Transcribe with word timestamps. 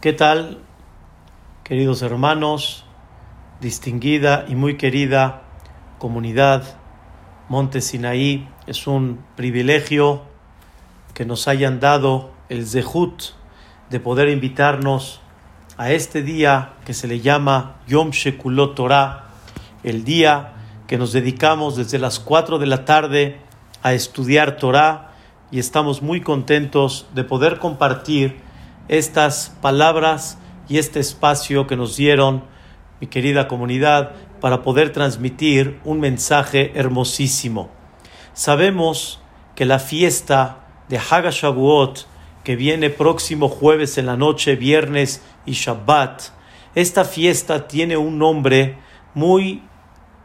¿Qué 0.00 0.14
tal, 0.14 0.56
queridos 1.62 2.00
hermanos, 2.00 2.84
distinguida 3.60 4.46
y 4.48 4.54
muy 4.54 4.78
querida 4.78 5.42
comunidad 5.98 6.78
Monte 7.50 7.82
Sinaí? 7.82 8.48
Es 8.66 8.86
un 8.86 9.22
privilegio 9.36 10.22
que 11.12 11.26
nos 11.26 11.48
hayan 11.48 11.80
dado 11.80 12.30
el 12.48 12.66
zehut 12.66 13.34
de 13.90 14.00
poder 14.00 14.30
invitarnos 14.30 15.20
a 15.76 15.92
este 15.92 16.22
día 16.22 16.76
que 16.86 16.94
se 16.94 17.06
le 17.06 17.20
llama 17.20 17.76
Yom 17.86 18.08
Shekulot 18.08 18.74
Torah, 18.74 19.26
el 19.82 20.04
día 20.04 20.54
que 20.86 20.96
nos 20.96 21.12
dedicamos 21.12 21.76
desde 21.76 21.98
las 21.98 22.20
4 22.20 22.58
de 22.58 22.66
la 22.66 22.86
tarde 22.86 23.38
a 23.82 23.92
estudiar 23.92 24.56
Torah 24.56 25.10
y 25.50 25.58
estamos 25.58 26.00
muy 26.00 26.22
contentos 26.22 27.06
de 27.14 27.24
poder 27.24 27.58
compartir 27.58 28.48
estas 28.90 29.56
palabras 29.62 30.36
y 30.68 30.78
este 30.78 30.98
espacio 30.98 31.68
que 31.68 31.76
nos 31.76 31.96
dieron 31.96 32.42
mi 33.00 33.06
querida 33.06 33.46
comunidad 33.46 34.10
para 34.40 34.62
poder 34.62 34.92
transmitir 34.92 35.78
un 35.84 36.00
mensaje 36.00 36.72
hermosísimo. 36.74 37.70
Sabemos 38.32 39.22
que 39.54 39.64
la 39.64 39.78
fiesta 39.78 40.66
de 40.88 40.98
Haga 40.98 41.30
Shavuot, 41.30 42.06
que 42.42 42.56
viene 42.56 42.90
próximo 42.90 43.48
jueves 43.48 43.96
en 43.96 44.06
la 44.06 44.16
noche, 44.16 44.56
viernes 44.56 45.22
y 45.46 45.52
Shabbat, 45.52 46.22
esta 46.74 47.04
fiesta 47.04 47.68
tiene 47.68 47.96
un 47.96 48.18
nombre 48.18 48.76
muy, 49.14 49.62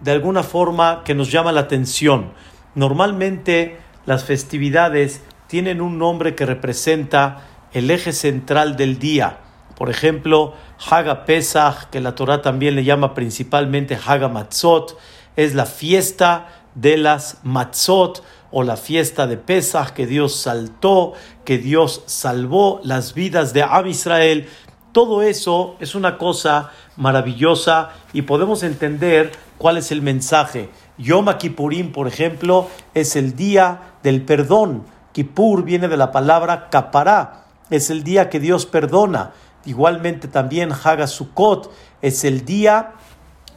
de 0.02 0.12
alguna 0.12 0.42
forma, 0.42 1.04
que 1.06 1.14
nos 1.14 1.32
llama 1.32 1.52
la 1.52 1.62
atención. 1.62 2.32
Normalmente 2.74 3.78
las 4.08 4.24
festividades 4.24 5.22
tienen 5.48 5.82
un 5.82 6.00
nombre 6.00 6.34
que 6.34 6.48
representa 6.48 7.46
el 7.76 7.92
eje 7.92 8.14
central 8.14 8.78
del 8.78 9.00
día. 9.00 9.40
Por 9.76 9.90
ejemplo, 9.90 10.54
Haga 10.90 11.26
Pesach, 11.26 11.90
que 11.92 12.00
la 12.00 12.16
Torah 12.16 12.42
también 12.42 12.74
le 12.74 12.86
llama 12.86 13.14
principalmente 13.14 14.00
Haga 14.04 14.30
Matzot, 14.30 14.98
es 15.36 15.54
la 15.54 15.66
fiesta 15.66 16.48
de 16.74 16.96
las 16.96 17.40
Matzot 17.44 18.24
o 18.50 18.64
la 18.64 18.78
fiesta 18.78 19.28
de 19.28 19.36
Pesach 19.36 19.90
que 19.90 20.08
Dios 20.08 20.38
saltó, 20.38 21.14
que 21.44 21.58
Dios 21.58 22.04
salvó 22.06 22.80
las 22.84 23.14
vidas 23.14 23.52
de 23.52 23.64
Am 23.64 23.88
Israel. 23.88 24.48
Todo 24.94 25.22
eso 25.22 25.76
es 25.82 25.96
una 25.96 26.18
cosa 26.18 26.72
maravillosa 26.96 27.90
y 28.14 28.22
podemos 28.22 28.64
entender 28.64 29.34
cuál 29.58 29.76
es 29.76 29.92
el 29.92 30.02
mensaje. 30.02 30.70
Yom 30.98 31.26
Kippurim, 31.38 31.92
por 31.92 32.08
ejemplo, 32.08 32.70
es 32.94 33.18
el 33.18 33.36
día 33.36 33.96
del 34.02 34.22
perdón. 34.22 34.86
Kippur 35.12 35.64
viene 35.64 35.90
de 35.90 35.98
la 35.98 36.14
palabra 36.14 36.70
kapará, 36.70 37.45
es 37.70 37.90
el 37.90 38.04
día 38.04 38.30
que 38.30 38.40
Dios 38.40 38.66
perdona. 38.66 39.34
Igualmente 39.66 40.28
también 40.28 40.72
Hagasukot 40.72 41.72
es 42.02 42.24
el 42.24 42.46
día 42.46 42.94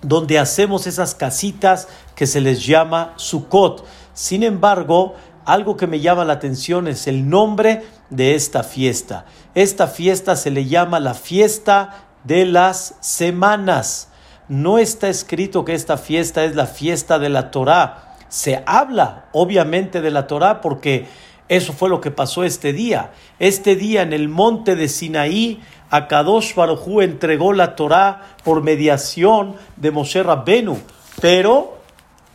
donde 0.00 0.38
hacemos 0.38 0.86
esas 0.86 1.14
casitas 1.14 1.88
que 2.14 2.26
se 2.26 2.40
les 2.40 2.64
llama 2.64 3.14
Sukkot. 3.16 3.84
Sin 4.14 4.42
embargo, 4.42 5.14
algo 5.44 5.76
que 5.76 5.86
me 5.86 6.00
llama 6.00 6.24
la 6.24 6.34
atención 6.34 6.88
es 6.88 7.06
el 7.06 7.28
nombre 7.28 7.84
de 8.10 8.34
esta 8.34 8.62
fiesta. 8.62 9.24
Esta 9.54 9.86
fiesta 9.86 10.36
se 10.36 10.50
le 10.50 10.66
llama 10.66 11.00
la 11.00 11.14
fiesta 11.14 12.04
de 12.24 12.46
las 12.46 12.94
semanas. 13.00 14.08
No 14.48 14.78
está 14.78 15.08
escrito 15.08 15.64
que 15.64 15.74
esta 15.74 15.96
fiesta 15.96 16.44
es 16.44 16.54
la 16.54 16.66
fiesta 16.66 17.18
de 17.18 17.28
la 17.28 17.50
Torá. 17.50 18.16
Se 18.28 18.62
habla 18.66 19.26
obviamente 19.32 20.00
de 20.00 20.10
la 20.10 20.26
Torá 20.26 20.60
porque 20.60 21.06
eso 21.48 21.72
fue 21.72 21.88
lo 21.88 22.00
que 22.00 22.10
pasó 22.10 22.44
este 22.44 22.72
día. 22.72 23.12
Este 23.38 23.74
día 23.74 24.02
en 24.02 24.12
el 24.12 24.28
monte 24.28 24.76
de 24.76 24.88
Sinaí, 24.88 25.60
Akadosh 25.90 26.54
Barujú 26.54 27.00
entregó 27.00 27.52
la 27.52 27.74
Torá 27.74 28.36
por 28.44 28.62
mediación 28.62 29.56
de 29.76 29.90
Moshe 29.90 30.22
Rabbenu, 30.22 30.78
pero 31.20 31.78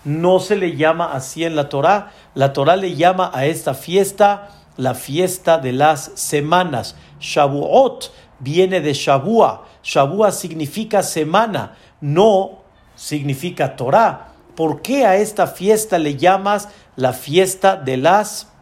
no 0.03 0.39
se 0.39 0.55
le 0.55 0.75
llama 0.75 1.13
así 1.13 1.43
en 1.43 1.55
la 1.55 1.69
Torá. 1.69 2.11
La 2.33 2.53
Torá 2.53 2.75
le 2.75 2.95
llama 2.95 3.29
a 3.33 3.45
esta 3.45 3.73
fiesta 3.73 4.49
la 4.77 4.95
fiesta 4.95 5.59
de 5.59 5.71
las 5.71 6.11
semanas. 6.15 6.95
Shavuot 7.19 8.11
viene 8.39 8.81
de 8.81 8.93
Shavua. 8.93 9.67
Shavua 9.83 10.31
significa 10.31 11.03
semana, 11.03 11.75
no 12.01 12.63
significa 12.95 13.75
Torá. 13.75 14.29
¿Por 14.55 14.81
qué 14.81 15.05
a 15.05 15.17
esta 15.17 15.47
fiesta 15.47 15.99
le 15.99 16.17
llamas 16.17 16.69
la 16.95 17.13
fiesta 17.13 17.75
de 17.75 17.97
las 17.97 18.52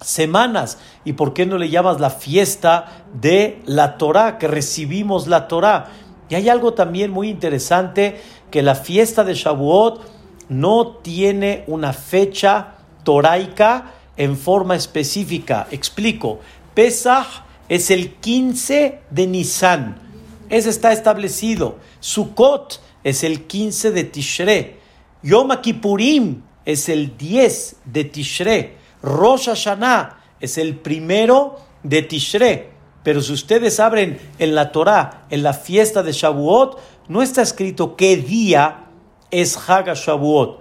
semanas. 0.00 0.78
¿Y 1.04 1.14
por 1.14 1.34
qué 1.34 1.46
no 1.46 1.58
le 1.58 1.70
llamas 1.70 2.00
la 2.00 2.10
fiesta 2.10 3.04
de 3.20 3.60
la 3.66 3.98
Torah, 3.98 4.38
que 4.38 4.48
recibimos 4.48 5.26
la 5.26 5.48
Torah? 5.48 5.88
Y 6.28 6.34
hay 6.34 6.48
algo 6.48 6.74
también 6.74 7.10
muy 7.10 7.28
interesante, 7.28 8.20
que 8.50 8.62
la 8.62 8.74
fiesta 8.74 9.24
de 9.24 9.34
Shavuot 9.34 10.02
no 10.48 10.88
tiene 11.02 11.64
una 11.66 11.92
fecha 11.92 12.74
toraica 13.04 13.92
en 14.16 14.36
forma 14.36 14.74
específica. 14.76 15.66
Explico. 15.70 16.40
Pesach 16.74 17.26
es 17.68 17.90
el 17.90 18.14
15 18.14 19.00
de 19.10 19.26
Nisan. 19.26 20.00
Ese 20.48 20.70
está 20.70 20.92
establecido. 20.92 21.78
Sukkot 22.00 22.80
es 23.04 23.24
el 23.24 23.46
15 23.46 23.90
de 23.92 24.04
Tishre. 24.04 24.78
Yom 25.22 25.50
Kippurim 25.60 26.42
es 26.64 26.88
el 26.88 27.16
10 27.16 27.76
de 27.84 28.04
Tishre. 28.04 28.76
Rosh 29.02 29.46
Hashanah 29.46 30.18
es 30.40 30.58
el 30.58 30.76
primero 30.76 31.56
de 31.82 32.02
Tishre. 32.02 32.70
Pero 33.02 33.22
si 33.22 33.32
ustedes 33.32 33.80
abren 33.80 34.18
en 34.38 34.54
la 34.54 34.72
Torah, 34.72 35.26
en 35.30 35.42
la 35.42 35.52
fiesta 35.54 36.02
de 36.02 36.12
Shavuot, 36.12 36.78
no 37.08 37.22
está 37.22 37.42
escrito 37.42 37.96
qué 37.96 38.16
día 38.16 38.86
es 39.30 39.56
Haga 39.68 39.94
Shavuot. 39.94 40.60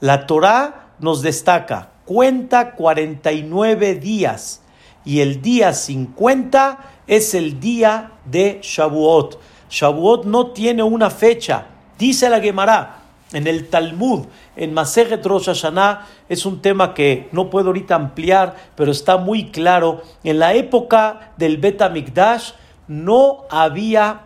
La 0.00 0.26
Torah 0.26 0.92
nos 1.00 1.22
destaca, 1.22 1.90
cuenta 2.04 2.72
49 2.72 3.94
días 3.96 4.62
y 5.04 5.20
el 5.20 5.42
día 5.42 5.72
50 5.72 6.78
es 7.06 7.34
el 7.34 7.58
día 7.58 8.12
de 8.24 8.60
Shavuot. 8.62 9.40
Shavuot 9.70 10.24
no 10.24 10.52
tiene 10.52 10.82
una 10.82 11.10
fecha. 11.10 11.66
Dice 11.98 12.28
la 12.28 12.40
Gemara, 12.40 12.98
en 13.32 13.46
el 13.46 13.68
Talmud, 13.68 14.26
en 14.58 14.74
Maseret 14.74 15.24
Rosh 15.24 15.46
Hashanah, 15.46 16.06
es 16.28 16.44
un 16.44 16.60
tema 16.60 16.92
que 16.92 17.28
no 17.32 17.48
puedo 17.48 17.68
ahorita 17.68 17.94
ampliar, 17.94 18.56
pero 18.74 18.90
está 18.90 19.16
muy 19.16 19.50
claro. 19.50 20.02
En 20.24 20.38
la 20.38 20.54
época 20.54 21.32
del 21.36 21.56
Bet 21.56 21.80
Mikdash 21.90 22.52
no 22.88 23.44
había 23.50 24.22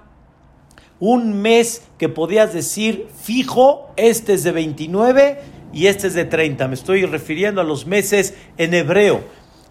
un 0.99 1.41
mes 1.43 1.89
que 1.99 2.09
podías 2.09 2.53
decir 2.53 3.09
fijo, 3.23 3.91
este 3.97 4.35
es 4.35 4.45
de 4.45 4.53
29 4.53 5.41
y 5.73 5.87
este 5.87 6.07
es 6.07 6.15
de 6.15 6.25
30. 6.25 6.69
Me 6.69 6.75
estoy 6.75 7.05
refiriendo 7.07 7.61
a 7.61 7.65
los 7.65 7.87
meses 7.87 8.35
en 8.57 8.75
hebreo. 8.75 9.23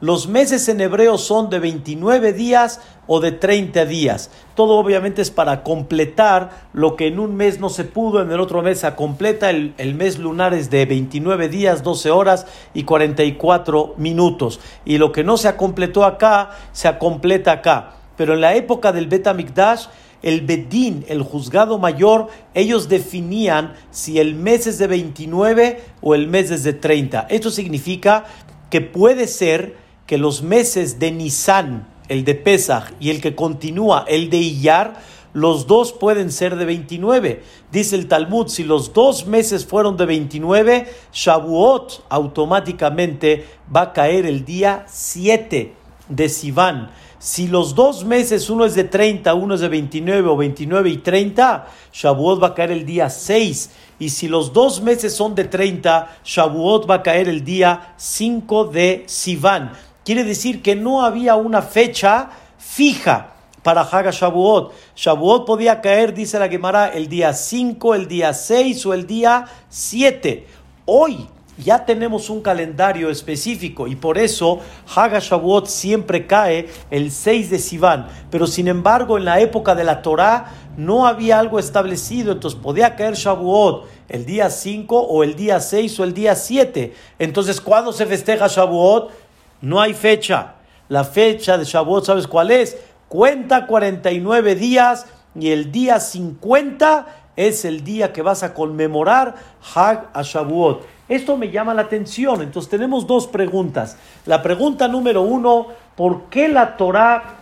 Los 0.01 0.27
meses 0.27 0.67
en 0.67 0.81
hebreo 0.81 1.19
son 1.19 1.51
de 1.51 1.59
29 1.59 2.33
días 2.33 2.81
o 3.05 3.19
de 3.19 3.31
30 3.31 3.85
días. 3.85 4.31
Todo 4.55 4.79
obviamente 4.79 5.21
es 5.21 5.29
para 5.29 5.61
completar 5.61 6.49
lo 6.73 6.95
que 6.95 7.05
en 7.05 7.19
un 7.19 7.35
mes 7.35 7.59
no 7.59 7.69
se 7.69 7.83
pudo, 7.83 8.19
en 8.19 8.31
el 8.31 8.39
otro 8.39 8.63
mes 8.63 8.79
se 8.79 8.95
completa. 8.95 9.51
El, 9.51 9.95
mes 9.95 10.17
lunar 10.17 10.55
es 10.55 10.71
de 10.71 10.87
29 10.87 11.49
días, 11.49 11.83
12 11.83 12.09
horas 12.09 12.47
y 12.73 12.81
44 12.81 13.93
minutos. 13.97 14.59
Y 14.85 14.97
lo 14.97 15.11
que 15.11 15.23
no 15.23 15.37
se 15.37 15.55
completó 15.55 16.03
acá, 16.03 16.49
se 16.71 16.97
completa 16.97 17.51
acá. 17.51 17.91
Pero 18.17 18.33
en 18.33 18.41
la 18.41 18.55
época 18.55 18.91
del 18.91 19.05
Bet 19.05 19.31
Mikdash, 19.35 19.85
el 20.23 20.41
Bedín, 20.41 21.05
el 21.09 21.21
juzgado 21.21 21.77
mayor, 21.77 22.27
ellos 22.55 22.89
definían 22.89 23.73
si 23.91 24.19
el 24.19 24.33
mes 24.33 24.65
es 24.65 24.79
de 24.79 24.87
29 24.87 25.79
o 26.01 26.15
el 26.15 26.27
mes 26.27 26.49
es 26.49 26.63
de 26.63 26.73
30. 26.73 27.27
Esto 27.29 27.51
significa 27.51 28.25
que 28.71 28.81
puede 28.81 29.27
ser 29.27 29.80
que 30.11 30.17
los 30.17 30.43
meses 30.43 30.99
de 30.99 31.09
Nisan, 31.09 31.87
el 32.09 32.25
de 32.25 32.35
Pesach 32.35 32.91
y 32.99 33.11
el 33.11 33.21
que 33.21 33.33
continúa, 33.33 34.03
el 34.09 34.29
de 34.29 34.39
Iyar, 34.39 34.99
los 35.31 35.67
dos 35.67 35.93
pueden 35.93 36.33
ser 36.33 36.57
de 36.57 36.65
29. 36.65 37.41
Dice 37.71 37.95
el 37.95 38.09
Talmud, 38.09 38.49
si 38.49 38.65
los 38.65 38.91
dos 38.91 39.25
meses 39.25 39.65
fueron 39.65 39.95
de 39.95 40.05
29, 40.05 40.85
Shavuot 41.13 42.03
automáticamente 42.09 43.45
va 43.73 43.83
a 43.83 43.93
caer 43.93 44.25
el 44.25 44.43
día 44.43 44.83
7 44.89 45.75
de 46.09 46.27
Sivan. 46.27 46.91
Si 47.17 47.47
los 47.47 47.75
dos 47.75 48.03
meses, 48.03 48.49
uno 48.49 48.65
es 48.65 48.75
de 48.75 48.83
30, 48.83 49.33
uno 49.33 49.53
es 49.53 49.61
de 49.61 49.69
29 49.69 50.27
o 50.27 50.35
29 50.35 50.89
y 50.89 50.97
30, 50.97 51.67
Shavuot 51.93 52.43
va 52.43 52.47
a 52.47 52.53
caer 52.53 52.71
el 52.71 52.85
día 52.85 53.09
6. 53.09 53.69
Y 53.99 54.09
si 54.09 54.27
los 54.27 54.51
dos 54.51 54.81
meses 54.81 55.15
son 55.15 55.35
de 55.35 55.45
30, 55.45 56.17
Shavuot 56.25 56.89
va 56.89 56.95
a 56.95 57.03
caer 57.03 57.29
el 57.29 57.45
día 57.45 57.93
5 57.95 58.65
de 58.65 59.03
Sivan. 59.05 59.71
Quiere 60.03 60.23
decir 60.23 60.63
que 60.63 60.75
no 60.75 61.03
había 61.03 61.35
una 61.35 61.61
fecha 61.61 62.29
fija 62.57 63.33
para 63.61 63.81
Haga 63.81 64.09
Shavuot. 64.09 64.73
Shavuot 64.95 65.45
podía 65.45 65.79
caer, 65.79 66.13
dice 66.13 66.39
la 66.39 66.49
Gemara, 66.49 66.87
el 66.87 67.07
día 67.07 67.33
5, 67.33 67.93
el 67.93 68.07
día 68.07 68.33
6 68.33 68.85
o 68.87 68.93
el 68.95 69.05
día 69.05 69.45
7. 69.69 70.47
Hoy 70.85 71.27
ya 71.63 71.85
tenemos 71.85 72.31
un 72.31 72.41
calendario 72.41 73.11
específico 73.11 73.85
y 73.87 73.95
por 73.95 74.17
eso 74.17 74.59
Haga 74.95 75.19
Shavuot 75.19 75.67
siempre 75.67 76.25
cae 76.25 76.69
el 76.89 77.11
6 77.11 77.51
de 77.51 77.59
Sivan. 77.59 78.07
Pero 78.31 78.47
sin 78.47 78.67
embargo, 78.67 79.19
en 79.19 79.25
la 79.25 79.39
época 79.39 79.75
de 79.75 79.83
la 79.83 80.01
Torá 80.01 80.45
no 80.77 81.05
había 81.05 81.37
algo 81.37 81.59
establecido, 81.59 82.31
entonces 82.31 82.59
podía 82.59 82.95
caer 82.95 83.13
Shavuot 83.13 83.85
el 84.09 84.25
día 84.25 84.49
5 84.49 84.99
o 84.99 85.23
el 85.23 85.35
día 85.35 85.59
6 85.59 85.99
o 85.99 86.03
el 86.03 86.13
día 86.13 86.35
7. 86.35 86.93
Entonces, 87.19 87.61
¿cuándo 87.61 87.93
se 87.93 88.05
festeja 88.05 88.47
Shavuot? 88.47 89.20
No 89.61 89.79
hay 89.79 89.93
fecha. 89.93 90.55
La 90.89 91.03
fecha 91.03 91.57
de 91.57 91.63
Shavuot, 91.63 92.05
¿sabes 92.05 92.27
cuál 92.27 92.51
es? 92.51 92.77
Cuenta 93.07 93.67
49 93.67 94.55
días 94.55 95.05
y 95.35 95.51
el 95.51 95.71
día 95.71 95.99
50 95.99 97.05
es 97.35 97.63
el 97.63 97.83
día 97.83 98.11
que 98.11 98.21
vas 98.21 98.43
a 98.43 98.53
conmemorar 98.53 99.35
Hag 99.73 100.09
a 100.13 100.21
Shavuot. 100.21 100.85
Esto 101.07 101.37
me 101.37 101.51
llama 101.51 101.73
la 101.73 101.83
atención. 101.83 102.41
Entonces 102.41 102.69
tenemos 102.69 103.07
dos 103.07 103.27
preguntas. 103.27 103.97
La 104.25 104.41
pregunta 104.41 104.87
número 104.87 105.21
uno, 105.21 105.67
¿por 105.95 106.23
qué 106.29 106.47
la 106.47 106.75
Torah 106.75 107.35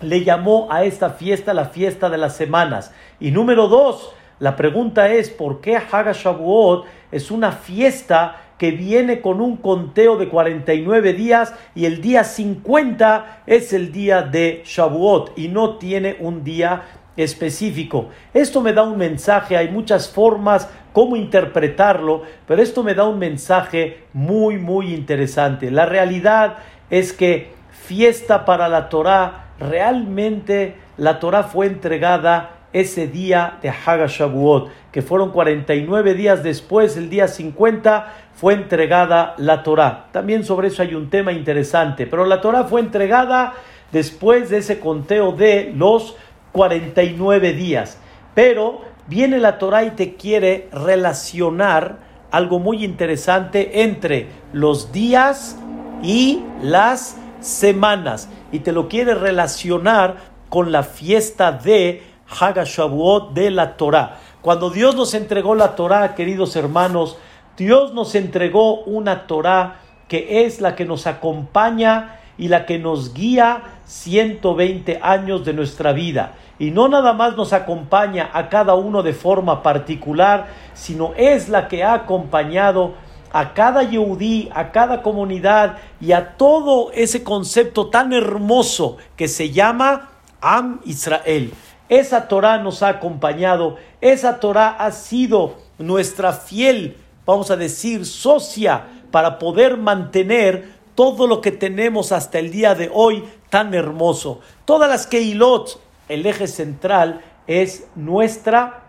le 0.00 0.22
llamó 0.22 0.68
a 0.70 0.84
esta 0.84 1.10
fiesta 1.10 1.54
la 1.54 1.66
fiesta 1.66 2.10
de 2.10 2.18
las 2.18 2.36
semanas? 2.36 2.92
Y 3.20 3.30
número 3.30 3.68
dos, 3.68 4.12
la 4.38 4.56
pregunta 4.56 5.08
es, 5.08 5.30
¿por 5.30 5.60
qué 5.60 5.76
Hag 5.76 6.12
Shavuot 6.12 6.84
es 7.10 7.30
una 7.30 7.52
fiesta 7.52 8.36
que 8.58 8.70
viene 8.70 9.20
con 9.20 9.40
un 9.40 9.56
conteo 9.56 10.16
de 10.16 10.28
49 10.28 11.12
días 11.12 11.54
y 11.74 11.86
el 11.86 12.00
día 12.00 12.24
50 12.24 13.42
es 13.46 13.72
el 13.72 13.92
día 13.92 14.22
de 14.22 14.62
Shavuot 14.64 15.38
y 15.38 15.48
no 15.48 15.76
tiene 15.76 16.16
un 16.20 16.44
día 16.44 16.82
específico. 17.16 18.08
Esto 18.32 18.60
me 18.60 18.72
da 18.72 18.82
un 18.82 18.98
mensaje, 18.98 19.56
hay 19.56 19.68
muchas 19.68 20.08
formas 20.08 20.68
cómo 20.92 21.16
interpretarlo, 21.16 22.22
pero 22.46 22.62
esto 22.62 22.82
me 22.82 22.94
da 22.94 23.04
un 23.04 23.18
mensaje 23.18 24.04
muy, 24.12 24.58
muy 24.58 24.94
interesante. 24.94 25.70
La 25.70 25.86
realidad 25.86 26.58
es 26.88 27.12
que 27.12 27.52
fiesta 27.70 28.44
para 28.44 28.68
la 28.68 28.88
Torah, 28.88 29.46
realmente 29.58 30.76
la 30.96 31.18
Torah 31.18 31.42
fue 31.42 31.66
entregada 31.66 32.53
ese 32.74 33.06
día 33.06 33.58
de 33.62 33.70
Hagashavuot, 33.70 34.68
que 34.90 35.00
fueron 35.00 35.30
49 35.30 36.14
días 36.14 36.42
después, 36.42 36.96
el 36.96 37.08
día 37.08 37.28
50, 37.28 38.12
fue 38.34 38.52
entregada 38.54 39.34
la 39.38 39.62
Torah. 39.62 40.08
También 40.10 40.44
sobre 40.44 40.68
eso 40.68 40.82
hay 40.82 40.94
un 40.96 41.08
tema 41.08 41.32
interesante, 41.32 42.06
pero 42.06 42.26
la 42.26 42.40
Torah 42.40 42.64
fue 42.64 42.80
entregada 42.80 43.54
después 43.92 44.50
de 44.50 44.58
ese 44.58 44.80
conteo 44.80 45.30
de 45.30 45.72
los 45.74 46.16
49 46.50 47.52
días. 47.52 47.96
Pero 48.34 48.80
viene 49.06 49.38
la 49.38 49.58
Torah 49.58 49.84
y 49.84 49.90
te 49.92 50.14
quiere 50.14 50.68
relacionar 50.72 51.98
algo 52.32 52.58
muy 52.58 52.84
interesante 52.84 53.82
entre 53.82 54.26
los 54.52 54.90
días 54.90 55.56
y 56.02 56.42
las 56.60 57.16
semanas. 57.38 58.28
Y 58.50 58.58
te 58.58 58.72
lo 58.72 58.88
quiere 58.88 59.14
relacionar 59.14 60.16
con 60.48 60.72
la 60.72 60.82
fiesta 60.82 61.52
de 61.52 62.13
Hagashavuot 62.28 63.32
de 63.32 63.50
la 63.50 63.76
Torah. 63.76 64.18
Cuando 64.42 64.70
Dios 64.70 64.94
nos 64.94 65.14
entregó 65.14 65.54
la 65.54 65.74
Torah, 65.76 66.14
queridos 66.14 66.56
hermanos, 66.56 67.16
Dios 67.56 67.92
nos 67.94 68.14
entregó 68.14 68.82
una 68.84 69.26
Torah 69.26 69.80
que 70.08 70.44
es 70.44 70.60
la 70.60 70.76
que 70.76 70.84
nos 70.84 71.06
acompaña 71.06 72.20
y 72.36 72.48
la 72.48 72.66
que 72.66 72.78
nos 72.78 73.14
guía 73.14 73.62
120 73.86 75.00
años 75.02 75.44
de 75.44 75.52
nuestra 75.52 75.92
vida 75.92 76.34
y 76.58 76.70
no 76.70 76.88
nada 76.88 77.12
más 77.12 77.36
nos 77.36 77.52
acompaña 77.52 78.30
a 78.32 78.48
cada 78.48 78.74
uno 78.74 79.02
de 79.02 79.12
forma 79.12 79.62
particular, 79.62 80.46
sino 80.72 81.12
es 81.16 81.48
la 81.48 81.68
que 81.68 81.82
ha 81.82 81.94
acompañado 81.94 82.94
a 83.32 83.52
cada 83.54 83.82
yehudí, 83.82 84.48
a 84.54 84.70
cada 84.70 85.02
comunidad 85.02 85.78
y 86.00 86.12
a 86.12 86.36
todo 86.36 86.92
ese 86.92 87.24
concepto 87.24 87.88
tan 87.88 88.12
hermoso 88.12 88.98
que 89.16 89.26
se 89.26 89.50
llama 89.50 90.10
Am 90.40 90.80
Israel. 90.84 91.52
Esa 91.88 92.28
Torah 92.28 92.58
nos 92.58 92.82
ha 92.82 92.88
acompañado, 92.88 93.76
esa 94.00 94.40
Torah 94.40 94.68
ha 94.78 94.90
sido 94.90 95.56
nuestra 95.78 96.32
fiel, 96.32 96.96
vamos 97.26 97.50
a 97.50 97.56
decir, 97.56 98.06
socia 98.06 98.84
para 99.10 99.38
poder 99.38 99.76
mantener 99.76 100.72
todo 100.94 101.26
lo 101.26 101.40
que 101.40 101.52
tenemos 101.52 102.12
hasta 102.12 102.38
el 102.38 102.50
día 102.50 102.74
de 102.74 102.90
hoy 102.92 103.24
tan 103.50 103.74
hermoso. 103.74 104.40
Todas 104.64 104.88
las 104.88 105.06
Keilot, 105.06 105.80
el 106.08 106.24
eje 106.26 106.46
central 106.46 107.20
es 107.46 107.86
nuestra 107.94 108.84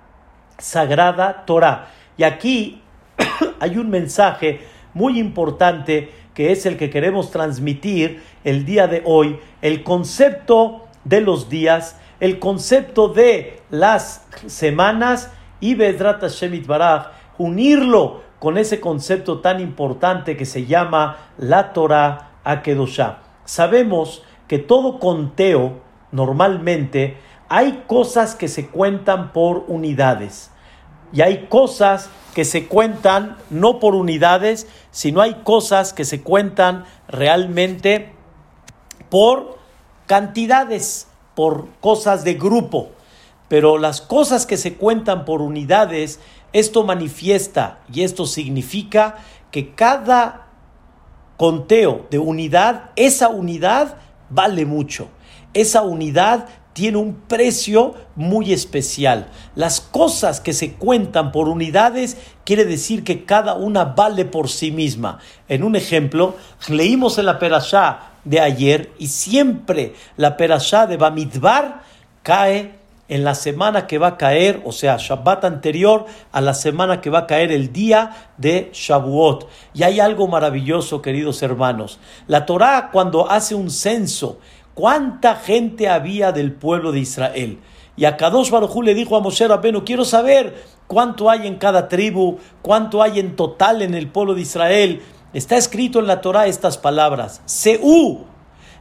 sagrada 0.57 1.44
Torah. 1.45 1.88
Y 2.18 2.24
aquí 2.24 2.81
hay 3.59 3.77
un 3.77 3.89
mensaje 3.89 4.62
muy 4.94 5.19
importante 5.19 6.12
que 6.33 6.51
es 6.51 6.65
el 6.65 6.77
que 6.77 6.89
queremos 6.89 7.31
transmitir 7.31 8.21
el 8.44 8.65
día 8.65 8.88
de 8.88 9.01
hoy, 9.06 9.39
el 9.62 9.83
concepto 9.83 10.86
de 11.03 11.21
los 11.21 11.50
días, 11.50 11.98
el 12.25 12.39
concepto 12.39 13.10
de 13.10 13.62
las 13.69 14.25
semanas 14.48 15.30
y 15.60 15.75
Bedrat 15.75 16.24
Shemit 16.27 16.66
Baraj, 16.66 17.12
unirlo 17.38 18.22
con 18.39 18.57
ese 18.57 18.80
concepto 18.80 19.42
tan 19.42 19.60
importante 19.60 20.36
que 20.36 20.45
se 20.45 20.66
llama 20.66 21.18
la 21.38 21.72
Torah 21.72 22.31
Akedoshah. 22.44 23.19
Sabemos 23.45 24.24
que 24.48 24.57
todo 24.57 25.00
conteo 25.00 25.81
normalmente 26.12 27.18
hay 27.48 27.83
cosas 27.86 28.33
que 28.33 28.48
se 28.48 28.69
cuentan 28.69 29.31
por 29.31 29.66
unidades 29.68 30.50
y 31.13 31.22
hay 31.22 31.45
cosas 31.48 32.10
que 32.33 32.44
se 32.44 32.66
cuentan 32.66 33.38
no 33.51 33.80
por 33.80 33.94
unidades, 33.94 34.68
sino 34.89 35.22
hay 35.22 35.36
cosas 35.44 35.94
que 35.94 36.06
se 36.06 36.24
cuentan 36.24 36.86
realmente 37.07 38.13
por 39.10 39.60
cantidades, 40.07 41.07
por 41.35 41.67
cosas 41.81 42.23
de 42.23 42.35
grupo. 42.35 42.89
Pero 43.47 43.77
las 43.77 44.01
cosas 44.01 44.45
que 44.45 44.57
se 44.57 44.75
cuentan 44.75 45.25
por 45.25 45.41
unidades, 45.41 46.19
esto 46.53 46.83
manifiesta 46.83 47.79
y 47.91 48.01
esto 48.01 48.25
significa 48.25 49.17
que 49.51 49.75
cada 49.75 50.47
conteo 51.37 52.07
de 52.09 52.17
unidad, 52.17 52.91
esa 52.95 53.29
unidad 53.29 53.97
vale 54.29 54.65
mucho 54.65 55.09
esa 55.55 55.83
unidad 55.83 56.47
tiene 56.73 56.97
un 56.97 57.15
precio 57.15 57.95
muy 58.15 58.51
especial. 58.51 59.29
Las 59.55 59.79
cosas 59.79 60.41
que 60.41 60.51
se 60.51 60.73
cuentan 60.73 61.31
por 61.31 61.47
unidades 61.47 62.17
quiere 62.43 62.65
decir 62.65 63.05
que 63.05 63.23
cada 63.23 63.55
una 63.55 63.85
vale 63.85 64.25
por 64.25 64.49
sí 64.49 64.71
misma. 64.71 65.19
En 65.47 65.63
un 65.63 65.77
ejemplo, 65.77 66.35
leímos 66.67 67.17
en 67.17 67.25
la 67.25 67.39
perashá 67.39 68.11
de 68.25 68.42
ayer 68.42 68.92
y 69.00 69.07
siempre 69.07 69.94
la 70.18 70.36
perashá 70.36 70.88
de 70.88 70.98
Bamidbar 70.98 71.83
cae 72.24 72.75
en 73.08 73.24
la 73.24 73.36
semana 73.36 73.86
que 73.86 74.00
va 74.00 74.08
a 74.08 74.17
caer, 74.17 74.62
o 74.65 74.72
sea, 74.72 74.98
Shabbat 74.98 75.46
anterior 75.46 76.05
a 76.32 76.41
la 76.41 76.55
semana 76.55 77.01
que 77.01 77.12
va 77.12 77.20
a 77.20 77.27
caer 77.27 77.51
el 77.51 77.72
día 77.72 78.29
de 78.38 78.72
Shavuot. 78.74 79.48
Y 79.74 79.84
hay 79.84 80.00
algo 80.00 80.27
maravilloso, 80.27 81.01
queridos 81.01 81.44
hermanos. 81.44 82.00
La 82.27 82.48
Torá 82.48 82.89
cuando 82.91 83.29
hace 83.29 83.53
un 83.53 83.70
censo 83.70 84.39
cuánta 84.75 85.36
gente 85.36 85.89
había 85.89 86.32
del 86.32 86.51
pueblo 86.51 86.91
de 86.91 87.00
Israel. 87.00 87.60
Y 87.98 88.05
a 88.05 88.17
Kadosh 88.17 88.51
Baruj 88.51 88.84
le 88.84 88.94
dijo 88.94 89.15
a 89.15 89.22
Moshe 89.22 89.48
Rabbeinu, 89.48 89.86
quiero 89.86 90.03
saber 90.03 90.53
cuánto 90.86 91.29
hay 91.29 91.48
en 91.48 91.55
cada 91.55 91.88
tribu, 91.88 92.38
cuánto 92.62 93.01
hay 93.01 93.20
en 93.20 93.36
total 93.36 93.82
en 93.82 93.96
el 93.96 94.10
pueblo 94.10 94.36
de 94.36 94.41
Israel. 94.41 95.01
Está 95.36 95.58
escrito 95.58 96.00
en 96.00 96.08
la 96.08 96.22
Torah 96.22 96.48
estas 96.48 96.77
palabras, 96.77 97.42
Seú, 97.44 98.24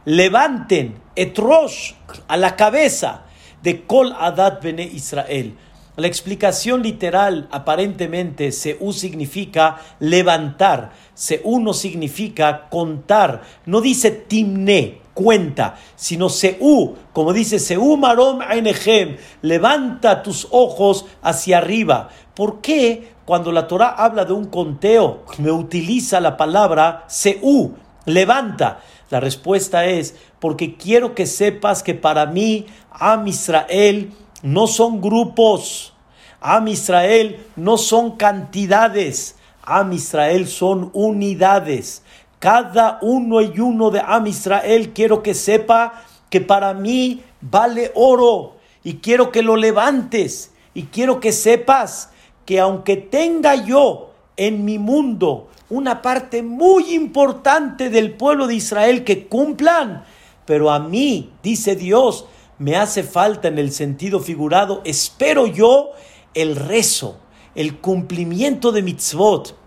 levanten, 0.05 1.01
etrosh, 1.17 1.95
a 2.29 2.37
la 2.37 2.55
cabeza 2.55 3.23
de 3.61 3.83
Kol 3.83 4.15
Adat 4.17 4.63
Bene 4.63 4.83
Israel. 4.83 5.57
La 5.97 6.07
explicación 6.07 6.81
literal, 6.81 7.49
aparentemente, 7.51 8.53
Seú 8.53 8.93
significa 8.93 9.81
levantar. 9.99 10.93
Seú 11.13 11.59
no 11.59 11.73
significa 11.73 12.69
contar. 12.69 13.41
No 13.65 13.81
dice 13.81 14.11
timne, 14.11 15.01
cuenta, 15.13 15.75
sino 15.97 16.29
Seú, 16.29 16.95
como 17.11 17.33
dice 17.33 17.59
Seú 17.59 17.97
Marom 17.97 18.39
Ainechem, 18.39 19.17
levanta 19.41 20.23
tus 20.23 20.47
ojos 20.51 21.05
hacia 21.21 21.57
arriba. 21.57 22.11
¿Por 22.33 22.61
qué 22.61 23.14
cuando 23.25 23.51
la 23.51 23.67
Torah 23.67 23.89
habla 23.89 24.23
de 24.23 24.33
un 24.33 24.45
conteo 24.45 25.23
me 25.39 25.51
utiliza 25.51 26.19
la 26.19 26.37
palabra 26.37 27.05
Seú, 27.07 27.75
levanta? 28.05 28.79
La 29.09 29.19
respuesta 29.19 29.85
es 29.85 30.15
porque 30.39 30.75
quiero 30.77 31.15
que 31.15 31.25
sepas 31.25 31.83
que 31.83 31.93
para 31.93 32.25
mí, 32.25 32.65
Am 32.91 33.27
Israel, 33.27 34.13
no 34.41 34.67
son 34.67 35.01
grupos. 35.01 35.93
Am 36.39 36.67
Israel 36.67 37.43
no 37.55 37.77
son 37.77 38.11
cantidades. 38.17 39.35
Am 39.63 39.91
Israel 39.93 40.47
son 40.47 40.91
unidades. 40.93 42.03
Cada 42.39 42.99
uno 43.01 43.41
y 43.41 43.59
uno 43.59 43.89
de 43.89 44.01
Am 44.05 44.27
Israel 44.27 44.91
quiero 44.93 45.23
que 45.23 45.33
sepa 45.33 46.03
que 46.29 46.41
para 46.41 46.73
mí 46.73 47.23
vale 47.41 47.91
oro 47.95 48.57
y 48.83 48.95
quiero 48.95 49.31
que 49.31 49.41
lo 49.41 49.55
levantes 49.55 50.51
y 50.73 50.83
quiero 50.83 51.19
que 51.19 51.31
sepas 51.31 52.09
que 52.45 52.59
aunque 52.59 52.97
tenga 52.97 53.55
yo 53.55 54.11
en 54.37 54.65
mi 54.65 54.79
mundo 54.79 55.47
una 55.69 56.01
parte 56.01 56.43
muy 56.43 56.93
importante 56.93 57.89
del 57.89 58.13
pueblo 58.13 58.47
de 58.47 58.55
Israel 58.55 59.03
que 59.03 59.27
cumplan, 59.27 60.03
pero 60.45 60.69
a 60.71 60.79
mí, 60.79 61.31
dice 61.41 61.75
Dios, 61.75 62.25
me 62.59 62.75
hace 62.75 63.03
falta 63.03 63.47
en 63.47 63.57
el 63.57 63.71
sentido 63.71 64.19
figurado, 64.19 64.81
espero 64.85 65.47
yo 65.47 65.91
el 66.33 66.55
rezo, 66.55 67.17
el 67.55 67.77
cumplimiento 67.77 68.71
de 68.71 68.83
mitzvot, 68.83 69.57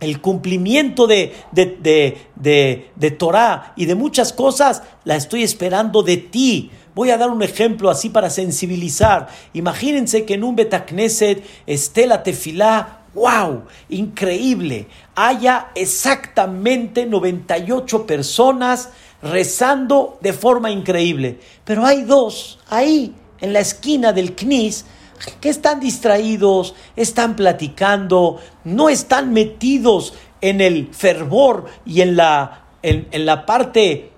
el 0.00 0.20
cumplimiento 0.20 1.06
de, 1.06 1.34
de, 1.52 1.76
de, 2.34 2.90
de, 2.96 3.10
Torah 3.10 3.74
y 3.76 3.84
de 3.84 3.94
muchas 3.94 4.32
cosas, 4.32 4.82
la 5.04 5.16
estoy 5.16 5.42
esperando 5.42 6.02
de 6.02 6.16
ti. 6.16 6.70
Voy 6.94 7.10
a 7.10 7.18
dar 7.18 7.30
un 7.30 7.42
ejemplo 7.42 7.90
así 7.90 8.10
para 8.10 8.30
sensibilizar. 8.30 9.28
Imagínense 9.52 10.24
que 10.24 10.34
en 10.34 10.44
un 10.44 10.56
Betacneset 10.56 11.44
esté 11.66 12.06
la 12.06 12.22
tefilá, 12.22 13.04
wow, 13.14 13.64
increíble. 13.88 14.88
Haya 15.14 15.68
exactamente 15.74 17.06
98 17.06 18.06
personas 18.06 18.90
rezando 19.22 20.18
de 20.20 20.32
forma 20.32 20.70
increíble. 20.70 21.40
Pero 21.64 21.84
hay 21.84 22.02
dos 22.02 22.58
ahí 22.68 23.14
en 23.40 23.52
la 23.52 23.60
esquina 23.60 24.12
del 24.12 24.34
Knis 24.34 24.84
que 25.40 25.50
están 25.50 25.80
distraídos, 25.80 26.74
están 26.96 27.36
platicando, 27.36 28.40
no 28.64 28.88
están 28.88 29.32
metidos 29.32 30.14
en 30.40 30.60
el 30.60 30.88
fervor 30.92 31.66
y 31.84 32.00
en 32.00 32.16
la, 32.16 32.64
en, 32.82 33.26
la 33.26 33.44
parte 33.44 34.09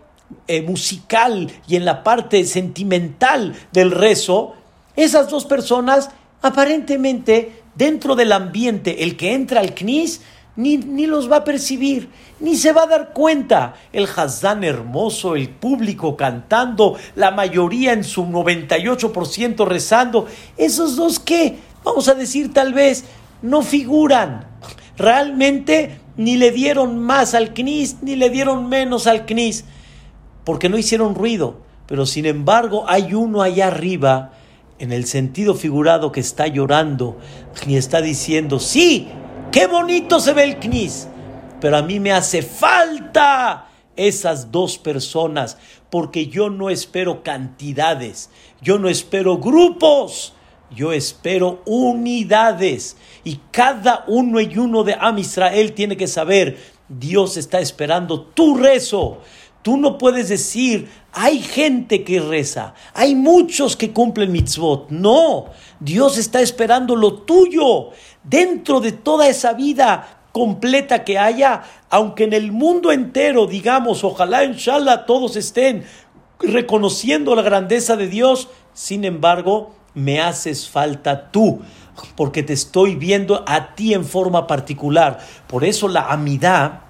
eh, 0.46 0.62
musical 0.62 1.50
y 1.66 1.76
en 1.76 1.84
la 1.84 2.02
parte 2.02 2.44
sentimental 2.44 3.54
del 3.72 3.90
rezo, 3.90 4.54
esas 4.96 5.28
dos 5.28 5.44
personas 5.44 6.10
aparentemente 6.42 7.62
dentro 7.74 8.14
del 8.16 8.32
ambiente, 8.32 9.02
el 9.04 9.16
que 9.16 9.32
entra 9.34 9.60
al 9.60 9.74
CNIS, 9.74 10.20
ni, 10.54 10.76
ni, 10.76 11.06
los 11.06 11.32
va 11.32 11.36
a 11.36 11.44
percibir, 11.44 12.10
ni 12.38 12.56
se 12.56 12.72
va 12.72 12.82
a 12.82 12.86
dar 12.86 13.12
cuenta. 13.14 13.74
El 13.92 14.06
Hazán 14.14 14.64
hermoso, 14.64 15.34
el 15.34 15.48
público 15.48 16.16
cantando, 16.16 16.98
la 17.16 17.30
mayoría 17.30 17.94
en 17.94 18.04
su 18.04 18.26
98% 18.26 19.66
rezando. 19.66 20.26
¿Esos 20.58 20.96
dos 20.96 21.18
qué? 21.18 21.58
Vamos 21.84 22.08
a 22.08 22.14
decir 22.14 22.52
tal 22.52 22.74
vez, 22.74 23.04
no 23.40 23.62
figuran. 23.62 24.46
Realmente 24.98 25.98
ni 26.16 26.36
le 26.36 26.50
dieron 26.50 26.98
más 26.98 27.34
al 27.34 27.54
CNIS, 27.54 28.02
ni 28.02 28.16
le 28.16 28.28
dieron 28.28 28.68
menos 28.68 29.06
al 29.06 29.24
CNIS, 29.24 29.64
porque 30.44 30.68
no 30.68 30.78
hicieron 30.78 31.14
ruido. 31.14 31.56
Pero 31.86 32.06
sin 32.06 32.26
embargo 32.26 32.84
hay 32.88 33.14
uno 33.14 33.42
allá 33.42 33.68
arriba, 33.68 34.32
en 34.78 34.92
el 34.92 35.04
sentido 35.04 35.54
figurado, 35.54 36.10
que 36.10 36.20
está 36.20 36.46
llorando 36.46 37.18
y 37.66 37.76
está 37.76 38.00
diciendo, 38.00 38.58
sí, 38.58 39.08
Qué 39.52 39.66
bonito 39.66 40.18
se 40.18 40.32
ve 40.32 40.44
el 40.44 40.56
CNIS, 40.58 41.08
pero 41.60 41.76
a 41.76 41.82
mí 41.82 42.00
me 42.00 42.10
hace 42.10 42.40
falta 42.40 43.68
esas 43.96 44.50
dos 44.50 44.78
personas, 44.78 45.58
porque 45.90 46.28
yo 46.28 46.48
no 46.48 46.70
espero 46.70 47.22
cantidades, 47.22 48.30
yo 48.62 48.78
no 48.78 48.88
espero 48.88 49.36
grupos, 49.36 50.32
yo 50.74 50.94
espero 50.94 51.60
unidades. 51.66 52.96
Y 53.24 53.40
cada 53.50 54.04
uno 54.06 54.40
y 54.40 54.56
uno 54.56 54.84
de 54.84 54.96
Am 54.98 55.18
Israel 55.18 55.74
tiene 55.74 55.98
que 55.98 56.06
saber, 56.06 56.56
Dios 56.88 57.36
está 57.36 57.60
esperando 57.60 58.22
tu 58.22 58.56
rezo. 58.56 59.18
Tú 59.62 59.76
no 59.76 59.96
puedes 59.96 60.28
decir, 60.28 60.90
hay 61.12 61.40
gente 61.40 62.02
que 62.02 62.20
reza, 62.20 62.74
hay 62.94 63.14
muchos 63.14 63.76
que 63.76 63.92
cumplen 63.92 64.32
mitzvot. 64.32 64.90
No, 64.90 65.46
Dios 65.78 66.18
está 66.18 66.40
esperando 66.40 66.96
lo 66.96 67.20
tuyo 67.22 67.90
dentro 68.24 68.80
de 68.80 68.92
toda 68.92 69.28
esa 69.28 69.52
vida 69.52 70.18
completa 70.32 71.04
que 71.04 71.18
haya, 71.18 71.62
aunque 71.90 72.24
en 72.24 72.32
el 72.32 72.50
mundo 72.50 72.90
entero, 72.90 73.46
digamos, 73.46 74.02
ojalá, 74.02 74.44
inshallah, 74.44 75.06
todos 75.06 75.36
estén 75.36 75.84
reconociendo 76.40 77.36
la 77.36 77.42
grandeza 77.42 77.96
de 77.96 78.08
Dios, 78.08 78.48
sin 78.72 79.04
embargo, 79.04 79.74
me 79.94 80.20
haces 80.20 80.68
falta 80.68 81.30
tú, 81.30 81.60
porque 82.16 82.42
te 82.42 82.54
estoy 82.54 82.96
viendo 82.96 83.44
a 83.46 83.74
ti 83.74 83.94
en 83.94 84.04
forma 84.04 84.46
particular. 84.46 85.20
Por 85.46 85.64
eso 85.64 85.86
la 85.86 86.06
amidad 86.10 86.80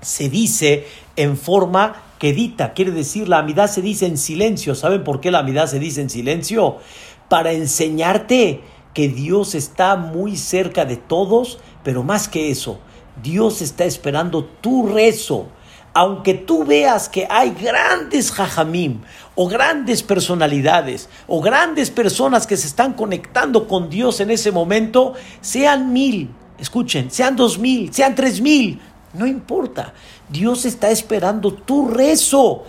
se 0.00 0.28
dice 0.28 0.86
en 1.16 1.36
forma 1.36 2.07
quedita, 2.18 2.74
quiere 2.74 2.90
decir, 2.90 3.28
la 3.28 3.38
amidad 3.38 3.70
se 3.70 3.82
dice 3.82 4.06
en 4.06 4.18
silencio. 4.18 4.74
¿Saben 4.74 5.04
por 5.04 5.20
qué 5.20 5.30
la 5.30 5.40
amidad 5.40 5.66
se 5.66 5.78
dice 5.78 6.00
en 6.02 6.10
silencio? 6.10 6.78
Para 7.28 7.52
enseñarte 7.52 8.62
que 8.94 9.08
Dios 9.08 9.54
está 9.54 9.96
muy 9.96 10.36
cerca 10.36 10.84
de 10.84 10.96
todos, 10.96 11.58
pero 11.84 12.02
más 12.02 12.28
que 12.28 12.50
eso, 12.50 12.80
Dios 13.22 13.62
está 13.62 13.84
esperando 13.84 14.44
tu 14.44 14.88
rezo. 14.88 15.48
Aunque 15.94 16.34
tú 16.34 16.64
veas 16.64 17.08
que 17.08 17.26
hay 17.30 17.50
grandes 17.50 18.30
jajamim 18.30 19.00
o 19.34 19.48
grandes 19.48 20.02
personalidades 20.02 21.08
o 21.26 21.40
grandes 21.40 21.90
personas 21.90 22.46
que 22.46 22.56
se 22.56 22.66
están 22.66 22.92
conectando 22.92 23.66
con 23.66 23.88
Dios 23.88 24.20
en 24.20 24.30
ese 24.30 24.52
momento, 24.52 25.14
sean 25.40 25.92
mil, 25.92 26.30
escuchen, 26.58 27.10
sean 27.10 27.36
dos 27.36 27.58
mil, 27.58 27.92
sean 27.92 28.14
tres 28.14 28.40
mil, 28.40 28.80
no 29.14 29.26
importa. 29.26 29.94
Dios 30.28 30.64
está 30.64 30.90
esperando 30.90 31.52
tu 31.54 31.88
rezo. 31.88 32.64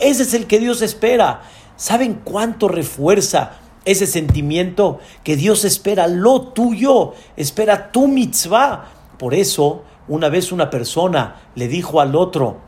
Ese 0.00 0.22
es 0.24 0.34
el 0.34 0.46
que 0.46 0.58
Dios 0.58 0.82
espera. 0.82 1.42
¿Saben 1.76 2.20
cuánto 2.24 2.68
refuerza 2.68 3.58
ese 3.84 4.06
sentimiento 4.06 4.98
que 5.22 5.36
Dios 5.36 5.64
espera 5.64 6.06
lo 6.06 6.48
tuyo, 6.48 7.12
espera 7.36 7.92
tu 7.92 8.08
mitzvah. 8.08 8.86
Por 9.18 9.34
eso, 9.34 9.82
una 10.08 10.28
vez 10.28 10.52
una 10.52 10.70
persona 10.70 11.36
le 11.54 11.68
dijo 11.68 12.00
al 12.00 12.16
otro, 12.16 12.58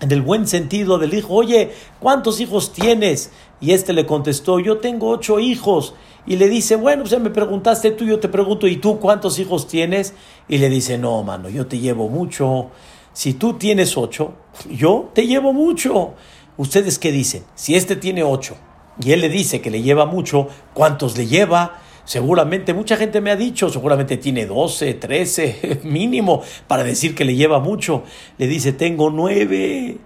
en 0.00 0.10
el 0.10 0.22
buen 0.22 0.48
sentido 0.48 0.98
del 0.98 1.14
hijo, 1.14 1.34
oye, 1.34 1.72
¿cuántos 2.00 2.40
hijos 2.40 2.72
tienes? 2.72 3.30
Y 3.60 3.72
este 3.72 3.92
le 3.92 4.04
contestó, 4.04 4.58
yo 4.58 4.78
tengo 4.78 5.08
ocho 5.08 5.38
hijos. 5.38 5.94
Y 6.26 6.36
le 6.36 6.48
dice, 6.48 6.76
bueno, 6.76 7.02
pues 7.02 7.10
ya 7.10 7.18
me 7.18 7.30
preguntaste 7.30 7.90
tú, 7.90 8.04
yo 8.04 8.20
te 8.20 8.28
pregunto, 8.28 8.68
¿y 8.68 8.76
tú 8.76 9.00
cuántos 9.00 9.38
hijos 9.38 9.66
tienes? 9.66 10.14
Y 10.48 10.58
le 10.58 10.68
dice, 10.68 10.98
no, 10.98 11.22
mano, 11.24 11.48
yo 11.48 11.66
te 11.66 11.78
llevo 11.78 12.08
mucho. 12.08 12.70
Si 13.12 13.34
tú 13.34 13.54
tienes 13.54 13.96
ocho, 13.96 14.34
yo 14.70 15.10
te 15.14 15.26
llevo 15.26 15.52
mucho. 15.52 16.14
¿Ustedes 16.56 16.98
qué 16.98 17.10
dicen? 17.10 17.44
Si 17.54 17.74
este 17.74 17.96
tiene 17.96 18.22
ocho 18.22 18.56
y 19.02 19.12
él 19.12 19.20
le 19.20 19.28
dice 19.28 19.60
que 19.60 19.70
le 19.70 19.82
lleva 19.82 20.06
mucho, 20.06 20.48
¿cuántos 20.74 21.16
le 21.16 21.26
lleva? 21.26 21.80
Seguramente, 22.04 22.74
mucha 22.74 22.96
gente 22.96 23.20
me 23.20 23.30
ha 23.30 23.36
dicho, 23.36 23.68
seguramente 23.68 24.16
tiene 24.16 24.46
12, 24.46 24.94
13 24.94 25.80
mínimo 25.84 26.42
para 26.66 26.84
decir 26.84 27.14
que 27.14 27.24
le 27.24 27.34
lleva 27.34 27.60
mucho. 27.60 28.04
Le 28.38 28.46
dice, 28.46 28.72
tengo 28.72 29.10
nueve. 29.10 29.98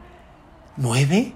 ¿Nueve? 0.77 1.33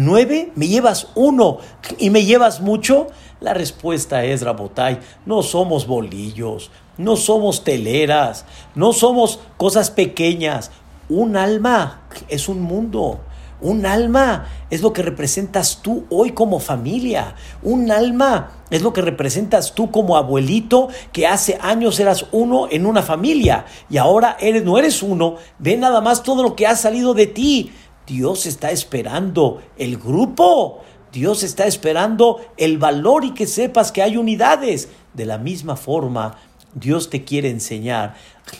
¿Nueve? 0.00 0.52
¿Me 0.54 0.68
llevas 0.68 1.08
uno 1.16 1.58
y 1.98 2.10
me 2.10 2.24
llevas 2.24 2.60
mucho? 2.60 3.08
La 3.40 3.52
respuesta 3.52 4.24
es, 4.24 4.42
Rabotay, 4.42 5.00
no 5.26 5.42
somos 5.42 5.88
bolillos, 5.88 6.70
no 6.98 7.16
somos 7.16 7.64
teleras, 7.64 8.44
no 8.76 8.92
somos 8.92 9.40
cosas 9.56 9.90
pequeñas. 9.90 10.70
Un 11.08 11.36
alma 11.36 12.02
es 12.28 12.48
un 12.48 12.60
mundo. 12.60 13.18
Un 13.60 13.86
alma 13.86 14.46
es 14.70 14.82
lo 14.82 14.92
que 14.92 15.02
representas 15.02 15.80
tú 15.82 16.04
hoy 16.10 16.30
como 16.30 16.60
familia. 16.60 17.34
Un 17.64 17.90
alma 17.90 18.52
es 18.70 18.82
lo 18.82 18.92
que 18.92 19.02
representas 19.02 19.74
tú 19.74 19.90
como 19.90 20.16
abuelito 20.16 20.90
que 21.10 21.26
hace 21.26 21.58
años 21.60 21.98
eras 21.98 22.26
uno 22.30 22.68
en 22.70 22.86
una 22.86 23.02
familia 23.02 23.64
y 23.90 23.96
ahora 23.96 24.36
eres, 24.38 24.64
no 24.64 24.78
eres 24.78 25.02
uno. 25.02 25.38
Ve 25.58 25.76
nada 25.76 26.00
más 26.00 26.22
todo 26.22 26.44
lo 26.44 26.54
que 26.54 26.68
ha 26.68 26.76
salido 26.76 27.14
de 27.14 27.26
ti. 27.26 27.72
Dios 28.08 28.46
está 28.46 28.70
esperando 28.70 29.62
el 29.76 29.98
grupo. 29.98 30.80
Dios 31.12 31.42
está 31.42 31.66
esperando 31.66 32.40
el 32.56 32.78
valor 32.78 33.24
y 33.24 33.34
que 33.34 33.46
sepas 33.46 33.92
que 33.92 34.02
hay 34.02 34.16
unidades. 34.16 34.88
De 35.12 35.26
la 35.26 35.36
misma 35.36 35.76
forma, 35.76 36.38
Dios 36.74 37.10
te 37.10 37.24
quiere 37.24 37.50
enseñar 37.50 38.14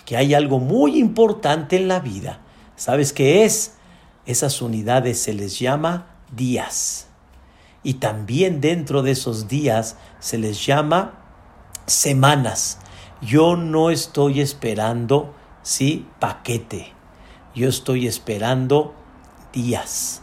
que 0.04 0.18
hay 0.18 0.34
algo 0.34 0.58
muy 0.58 0.98
importante 0.98 1.76
en 1.76 1.88
la 1.88 2.00
vida. 2.00 2.40
¿Sabes 2.76 3.12
qué 3.14 3.44
es? 3.44 3.74
Esas 4.26 4.60
unidades 4.60 5.18
se 5.18 5.32
les 5.32 5.58
llama 5.58 6.14
días. 6.36 7.08
Y 7.82 7.94
también 7.94 8.60
dentro 8.60 9.02
de 9.02 9.12
esos 9.12 9.48
días 9.48 9.96
se 10.18 10.36
les 10.36 10.64
llama 10.66 11.14
semanas. 11.86 12.80
Yo 13.22 13.56
no 13.56 13.90
estoy 13.90 14.42
esperando, 14.42 15.34
sí, 15.62 16.06
paquete. 16.18 16.92
Yo 17.54 17.68
estoy 17.68 18.06
esperando 18.06 18.94
días. 19.52 20.20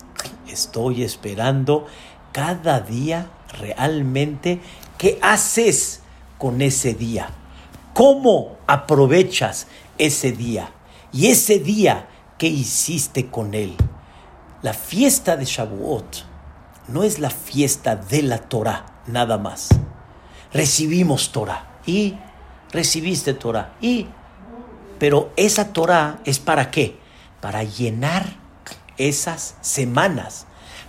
Estoy 0.47 1.03
esperando 1.03 1.87
cada 2.31 2.79
día 2.79 3.29
realmente 3.59 4.59
qué 4.97 5.19
haces 5.21 6.01
con 6.37 6.61
ese 6.61 6.93
día. 6.93 7.29
¿Cómo 7.93 8.57
aprovechas 8.67 9.67
ese 9.97 10.31
día? 10.31 10.71
Y 11.13 11.27
ese 11.27 11.59
día, 11.59 12.07
¿qué 12.37 12.47
hiciste 12.47 13.27
con 13.27 13.53
él? 13.53 13.75
La 14.61 14.73
fiesta 14.73 15.37
de 15.37 15.45
Shavuot 15.45 16.25
no 16.87 17.03
es 17.03 17.19
la 17.19 17.29
fiesta 17.29 17.95
de 17.95 18.21
la 18.23 18.39
Torah, 18.39 18.85
nada 19.07 19.37
más. 19.37 19.69
Recibimos 20.51 21.31
Torah 21.31 21.79
y 21.85 22.15
recibiste 22.71 23.33
Torah 23.33 23.73
y 23.81 24.07
Pero 24.99 25.31
esa 25.35 25.73
Torah 25.73 26.19
es 26.23 26.39
para 26.39 26.71
qué? 26.71 26.97
Para 27.41 27.63
llenar 27.63 28.44
esas 28.97 29.55
semanas, 29.61 30.45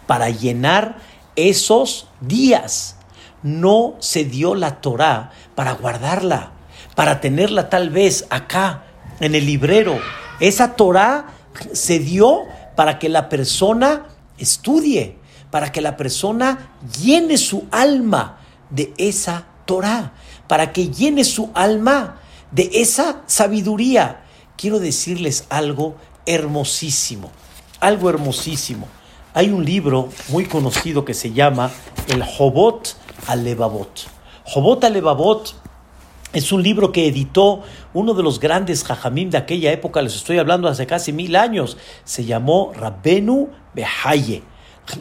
para 0.06 0.30
llenar 0.30 0.98
esos 1.36 2.08
días. 2.20 2.96
No 3.42 3.96
se 4.00 4.24
dio 4.24 4.54
la 4.54 4.80
Torah 4.80 5.30
para 5.54 5.72
guardarla, 5.72 6.52
para 6.94 7.20
tenerla 7.20 7.68
tal 7.68 7.90
vez 7.90 8.26
acá 8.30 8.84
en 9.20 9.34
el 9.34 9.46
librero. 9.46 9.98
Esa 10.40 10.74
Torah 10.74 11.26
se 11.72 11.98
dio 11.98 12.40
para 12.74 12.98
que 12.98 13.08
la 13.08 13.28
persona 13.28 14.06
estudie, 14.38 15.18
para 15.50 15.72
que 15.72 15.80
la 15.80 15.96
persona 15.96 16.70
llene 17.02 17.38
su 17.38 17.66
alma 17.70 18.40
de 18.70 18.92
esa 18.98 19.46
Torah, 19.64 20.12
para 20.48 20.72
que 20.72 20.88
llene 20.88 21.24
su 21.24 21.50
alma 21.54 22.20
de 22.50 22.70
esa 22.74 23.22
sabiduría. 23.26 24.22
Quiero 24.56 24.78
decirles 24.78 25.46
algo 25.48 25.96
hermosísimo, 26.24 27.30
algo 27.80 28.10
hermosísimo. 28.10 28.88
Hay 29.34 29.50
un 29.50 29.64
libro 29.64 30.08
muy 30.28 30.46
conocido 30.46 31.04
que 31.04 31.14
se 31.14 31.32
llama 31.32 31.70
El 32.08 32.22
Jobot 32.22 32.96
Alevabot. 33.26 34.06
Jobot 34.44 34.84
Alevabot 34.84 35.54
es 36.32 36.52
un 36.52 36.62
libro 36.62 36.92
que 36.92 37.06
editó 37.06 37.62
uno 37.94 38.14
de 38.14 38.22
los 38.22 38.40
grandes 38.40 38.84
jajamim 38.84 39.30
de 39.30 39.38
aquella 39.38 39.72
época, 39.72 40.02
les 40.02 40.14
estoy 40.14 40.38
hablando 40.38 40.68
hace 40.68 40.86
casi 40.86 41.12
mil 41.12 41.36
años. 41.36 41.76
Se 42.04 42.24
llamó 42.24 42.72
Rabbenu 42.74 43.48
Behaye. 43.74 44.42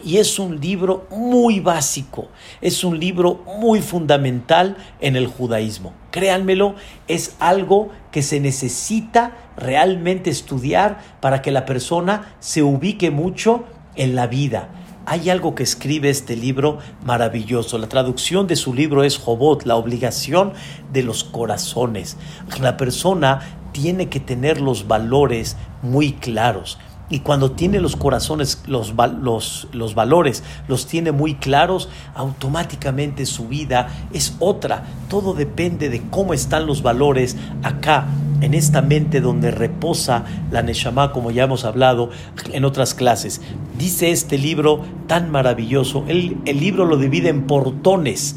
Y 0.04 0.18
es 0.18 0.40
un 0.40 0.60
libro 0.60 1.08
muy 1.12 1.60
básico, 1.60 2.28
es 2.60 2.84
un 2.84 3.00
libro 3.00 3.44
muy 3.60 3.82
fundamental 3.82 4.78
en 5.00 5.16
el 5.16 5.28
judaísmo. 5.28 5.94
Créanmelo, 6.10 6.76
es 7.08 7.36
algo 7.40 7.90
que 8.16 8.22
se 8.22 8.40
necesita 8.40 9.36
realmente 9.58 10.30
estudiar 10.30 11.02
para 11.20 11.42
que 11.42 11.52
la 11.52 11.66
persona 11.66 12.38
se 12.40 12.64
ubique 12.64 13.12
mucho 13.12 13.66
en 13.98 14.16
la 14.16 14.26
vida. 14.26 14.70
Hay 15.06 15.30
algo 15.30 15.54
que 15.54 15.64
escribe 15.64 16.10
este 16.10 16.38
libro 16.38 16.78
maravilloso. 17.04 17.78
La 17.78 17.90
traducción 17.90 18.48
de 18.48 18.56
su 18.56 18.74
libro 18.74 19.04
es 19.04 19.18
Jobot, 19.18 19.66
la 19.66 19.76
obligación 19.76 20.54
de 20.94 21.04
los 21.04 21.26
corazones. 21.26 22.16
La 22.62 22.78
persona 22.78 23.60
tiene 23.74 24.08
que 24.08 24.22
tener 24.22 24.62
los 24.62 24.88
valores 24.88 25.58
muy 25.82 26.14
claros. 26.14 26.80
Y 27.10 27.20
cuando 27.20 27.52
tiene 27.52 27.80
los 27.80 27.96
corazones, 27.96 28.64
los, 28.66 28.94
los, 29.22 29.68
los, 29.72 29.96
valores, 29.96 30.44
los 30.68 30.88
tiene 30.88 31.12
muy 31.12 31.36
claros, 31.36 31.88
automáticamente 32.16 33.28
su 33.28 33.48
vida 33.48 33.90
es 34.12 34.36
otra. 34.40 34.86
Todo 35.08 35.34
depende 35.36 35.90
de 35.90 36.02
cómo 36.10 36.34
están 36.34 36.66
los 36.66 36.82
valores 36.82 37.38
acá, 37.62 38.08
en 38.42 38.54
esta 38.54 38.82
mente 38.82 39.22
donde 39.22 39.52
reposa 39.52 40.26
la 40.52 40.62
Neshama, 40.62 41.12
como 41.12 41.32
ya 41.32 41.44
hemos 41.44 41.64
hablado 41.64 42.10
en 42.52 42.66
otras 42.66 42.94
clases. 42.94 43.40
Dice 43.78 44.12
este 44.12 44.38
libro 44.38 44.82
tan 45.08 45.30
maravilloso, 45.30 46.04
el, 46.08 46.38
el 46.46 46.60
libro 46.60 46.86
lo 46.86 46.98
divide 46.98 47.30
en 47.30 47.48
portones 47.48 48.36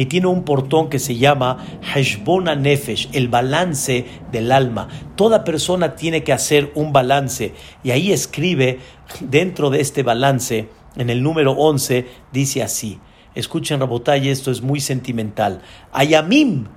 y 0.00 0.06
tiene 0.06 0.28
un 0.28 0.44
portón 0.44 0.88
que 0.88 0.98
se 0.98 1.18
llama 1.18 1.58
Heshbona 1.94 2.54
Nefesh, 2.54 3.10
el 3.12 3.28
balance 3.28 4.06
del 4.32 4.50
alma. 4.50 4.88
Toda 5.14 5.44
persona 5.44 5.94
tiene 5.94 6.24
que 6.24 6.32
hacer 6.32 6.72
un 6.74 6.90
balance 6.90 7.52
y 7.84 7.90
ahí 7.90 8.10
escribe 8.10 8.78
dentro 9.20 9.68
de 9.68 9.82
este 9.82 10.02
balance, 10.02 10.70
en 10.96 11.10
el 11.10 11.22
número 11.22 11.52
11, 11.52 12.06
dice 12.32 12.62
así. 12.62 12.98
Escuchen 13.34 13.78
Rabotay, 13.78 14.30
esto 14.30 14.50
es 14.50 14.62
muy 14.62 14.80
sentimental. 14.80 15.60
Ayamim 15.92 16.68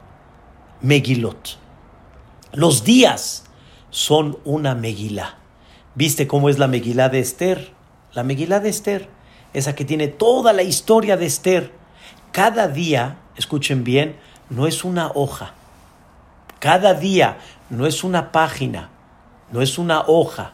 Megilot. 0.82 1.58
Los 2.52 2.84
días 2.84 3.46
son 3.90 4.38
una 4.44 4.76
Megilá. 4.76 5.38
¿Viste 5.96 6.28
cómo 6.28 6.50
es 6.50 6.60
la 6.60 6.68
Megilá 6.68 7.08
de 7.08 7.20
Esther? 7.20 7.72
La 8.12 8.24
Megilá 8.24 8.60
de 8.60 8.68
Esther, 8.68 9.08
esa 9.54 9.76
que 9.76 9.86
tiene 9.86 10.10
toda 10.10 10.52
la 10.52 10.64
historia 10.64 11.16
de 11.16 11.26
Esther 11.28 11.83
cada 12.34 12.68
día, 12.68 13.20
escuchen 13.38 13.84
bien, 13.84 14.18
no 14.50 14.66
es 14.66 14.84
una 14.84 15.12
hoja. 15.14 15.54
Cada 16.60 16.96
día 16.96 17.38
no 17.70 17.86
es 17.86 18.04
una 18.04 18.32
página, 18.32 18.90
no 19.52 19.62
es 19.62 19.78
una 19.78 20.02
hoja. 20.02 20.54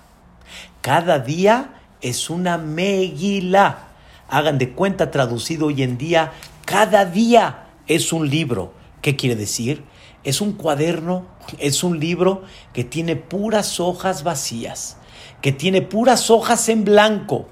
Cada 0.82 1.20
día 1.20 1.80
es 2.02 2.30
una 2.30 2.58
meguila. 2.58 3.88
Hagan 4.28 4.58
de 4.58 4.72
cuenta 4.74 5.10
traducido 5.10 5.68
hoy 5.68 5.82
en 5.82 5.98
día, 5.98 6.34
cada 6.65 7.06
día 7.06 7.68
es 7.88 8.12
un 8.12 8.30
libro. 8.30 8.74
¿Qué 9.02 9.15
quiere 9.15 9.38
decir? 9.38 9.86
Es 10.26 10.42
un 10.42 10.52
cuaderno, 10.52 11.28
es 11.60 11.82
un 11.86 11.98
libro 11.98 12.44
que 12.74 12.84
tiene 12.84 13.15
puras 13.15 13.80
hojas 13.80 14.24
vacías, 14.24 14.98
que 15.42 15.54
tiene 15.54 15.82
puras 15.82 16.30
hojas 16.30 16.68
en 16.68 16.84
blanco. 16.84 17.48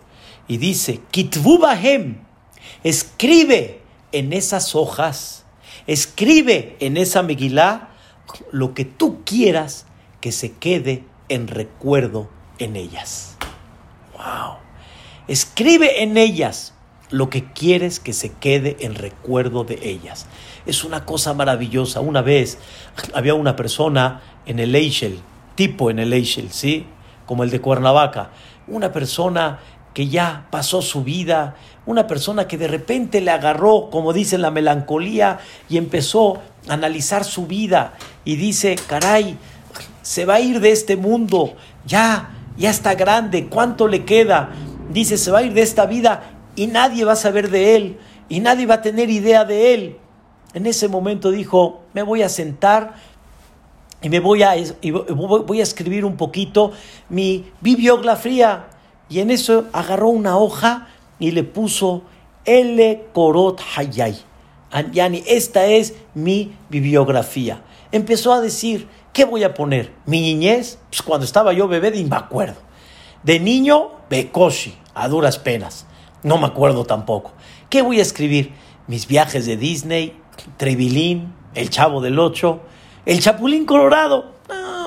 Y 0.50 0.58
dice, 0.58 1.00
Kitvu 1.12 1.62
escribe 2.84 3.87
en 4.12 4.34
esas 4.34 4.76
hojas, 4.76 5.46
escribe 5.86 6.76
en 6.80 6.98
esa 6.98 7.24
Megilá 7.24 7.90
lo 8.52 8.74
que 8.74 8.86
tú 8.86 9.24
quieras 9.24 9.86
que 10.22 10.32
se 10.32 10.54
quede 10.54 11.04
en 11.30 11.48
recuerdo 11.48 12.30
en 12.60 12.76
ellas. 12.76 13.38
¡Wow! 14.14 14.58
Escribe 15.28 16.04
en 16.04 16.18
ellas 16.18 16.74
lo 17.10 17.30
que 17.30 17.52
quieres 17.52 18.00
que 18.00 18.14
se 18.14 18.34
quede 18.34 18.78
en 18.80 18.96
recuerdo 18.96 19.64
de 19.64 19.80
ellas. 19.82 20.26
Es 20.66 20.84
una 20.84 21.06
cosa 21.06 21.34
maravillosa. 21.34 22.02
Una 22.02 22.22
vez 22.22 22.58
había 23.14 23.34
una 23.34 23.56
persona 23.56 24.22
en 24.46 24.60
el 24.60 24.76
Eichel, 24.76 25.20
tipo 25.56 25.90
en 25.90 26.00
el 26.00 26.12
Eichel, 26.14 26.52
¿sí? 26.52 26.86
Como 27.26 27.44
el 27.44 27.50
de 27.50 27.62
Cuernavaca. 27.62 28.32
Una 28.68 28.92
persona 28.92 29.60
que 29.94 30.08
ya 30.08 30.48
pasó 30.52 30.82
su 30.82 31.04
vida, 31.04 31.56
una 31.88 32.06
persona 32.06 32.48
que 32.48 32.58
de 32.58 32.68
repente 32.68 33.22
le 33.22 33.32
agarró, 33.32 33.90
como 33.90 34.14
dice, 34.14 34.38
la 34.38 34.52
melancolía 34.52 35.40
y 35.70 35.78
empezó 35.78 36.36
a 36.68 36.74
analizar 36.74 37.24
su 37.24 37.48
vida 37.48 37.94
y 38.26 38.36
dice, 38.36 38.76
caray, 38.88 39.38
se 40.02 40.26
va 40.26 40.36
a 40.36 40.40
ir 40.42 40.60
de 40.60 40.72
este 40.72 40.98
mundo, 40.98 41.56
ya, 41.86 42.30
ya 42.58 42.70
está 42.70 42.94
grande, 42.96 43.48
¿cuánto 43.48 43.88
le 43.88 44.04
queda? 44.04 44.52
Dice, 44.92 45.18
se 45.18 45.32
va 45.32 45.40
a 45.40 45.44
ir 45.44 45.54
de 45.54 45.62
esta 45.62 45.86
vida 45.86 46.32
y 46.58 46.68
nadie 46.68 47.06
va 47.06 47.14
a 47.14 47.18
saber 47.18 47.50
de 47.50 47.78
él 47.78 47.98
y 48.28 48.42
nadie 48.42 48.66
va 48.66 48.76
a 48.76 48.82
tener 48.82 49.10
idea 49.10 49.46
de 49.46 49.74
él. 49.74 49.98
En 50.54 50.66
ese 50.66 50.90
momento 50.90 51.32
dijo, 51.32 51.84
me 51.94 52.04
voy 52.04 52.22
a 52.22 52.30
sentar 52.30 52.96
y 54.02 54.10
me 54.10 54.20
voy 54.20 54.44
a, 54.44 54.56
voy 55.16 55.60
a 55.62 55.64
escribir 55.64 56.04
un 56.04 56.18
poquito 56.18 56.74
mi 57.08 57.50
bibliografía 57.62 58.68
y 59.10 59.20
en 59.20 59.32
eso 59.32 59.66
agarró 59.72 60.10
una 60.10 60.38
hoja 60.38 60.90
y 61.20 61.32
le 61.32 61.44
puso 61.44 62.04
L. 62.46 63.06
Korot 63.14 63.62
Hayay. 63.76 64.18
Yani, 64.92 65.24
esta 65.28 65.66
es 65.66 65.94
mi 66.14 66.54
bibliografía. 66.70 67.62
Empezó 67.92 68.34
a 68.34 68.42
decir, 68.42 68.88
¿qué 69.14 69.26
voy 69.26 69.44
a 69.44 69.54
poner? 69.54 69.94
Mi 70.06 70.22
niñez, 70.22 70.80
pues 70.90 71.02
cuando 71.02 71.26
estaba 71.26 71.54
yo 71.54 71.68
bebé, 71.68 71.92
ni 71.92 72.04
me 72.04 72.16
acuerdo. 72.16 72.58
De 73.24 73.40
niño, 73.40 73.92
Bekoshi, 74.10 74.76
a 74.94 75.08
duras 75.08 75.40
penas. 75.40 75.86
No 76.24 76.38
me 76.38 76.48
acuerdo 76.48 76.86
tampoco. 76.86 77.32
¿Qué 77.70 77.82
voy 77.82 78.00
a 78.00 78.02
escribir? 78.02 78.54
Mis 78.88 79.08
viajes 79.08 79.46
de 79.46 79.58
Disney, 79.58 80.18
Trevilín, 80.58 81.34
El 81.56 81.70
Chavo 81.70 82.02
del 82.02 82.20
Ocho, 82.20 82.62
El 83.06 83.20
Chapulín 83.20 83.66
Colorado 83.66 84.38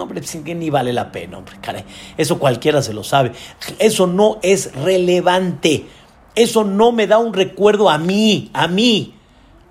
hombre, 0.01 0.23
sin 0.23 0.41
pues, 0.41 0.47
que 0.47 0.55
ni 0.55 0.71
vale 0.71 0.93
la 0.93 1.13
pena, 1.13 1.39
hombre, 1.39 1.57
caray. 1.61 1.85
Eso 2.17 2.39
cualquiera 2.39 2.83
se 2.83 2.93
lo 2.93 3.05
sabe. 3.05 3.33
Eso 3.79 4.07
no 4.07 4.39
es 4.43 4.75
relevante. 4.75 5.87
Eso 6.35 6.65
no 6.65 6.93
me 6.93 7.07
da 7.07 7.19
un 7.19 7.35
recuerdo 7.35 7.91
a 7.91 7.99
mí, 7.99 8.51
a 8.53 8.69
mí. 8.69 9.15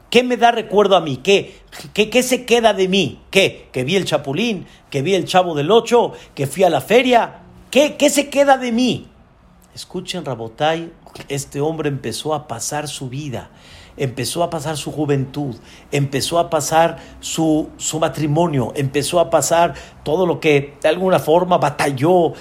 ¿Qué 0.10 0.24
me 0.24 0.38
da 0.38 0.52
recuerdo 0.52 0.96
a 0.96 1.02
mí? 1.02 1.18
¿Qué? 1.18 1.60
¿Qué, 1.94 2.10
qué 2.10 2.24
se 2.24 2.46
queda 2.46 2.74
de 2.74 2.88
mí? 2.88 3.22
¿Qué? 3.30 3.70
¿Que 3.72 3.84
vi 3.84 3.96
el 3.96 4.06
Chapulín? 4.06 4.66
¿Que 4.90 5.02
vi 5.02 5.14
el 5.14 5.26
Chavo 5.26 5.54
del 5.54 5.72
Ocho? 5.72 6.14
¿Que 6.34 6.48
fui 6.48 6.64
a 6.64 6.70
la 6.70 6.82
feria? 6.82 7.42
¿Qué, 7.70 7.96
qué 7.96 8.10
se 8.10 8.30
queda 8.30 8.58
de 8.58 8.72
mí? 8.72 9.08
Escuchen, 9.76 10.26
Rabotay, 10.26 10.92
este 11.28 11.62
hombre 11.62 11.90
empezó 11.90 12.34
a 12.34 12.48
pasar 12.48 12.88
su 12.88 13.08
vida 13.08 13.52
empezó 14.00 14.44
a 14.44 14.50
pasar 14.50 14.78
su 14.78 14.92
juventud, 14.92 15.56
empezó 15.92 16.40
a 16.40 16.50
pasar 16.50 16.98
su, 17.20 17.70
su 17.78 18.00
matrimonio, 18.00 18.72
empezó 18.76 19.20
a 19.20 19.30
pasar 19.30 19.76
todo 20.04 20.26
lo 20.26 20.40
que 20.40 20.78
de 20.82 20.90
alguna 20.90 21.20
forma 21.20 21.58
batalló, 21.58 22.34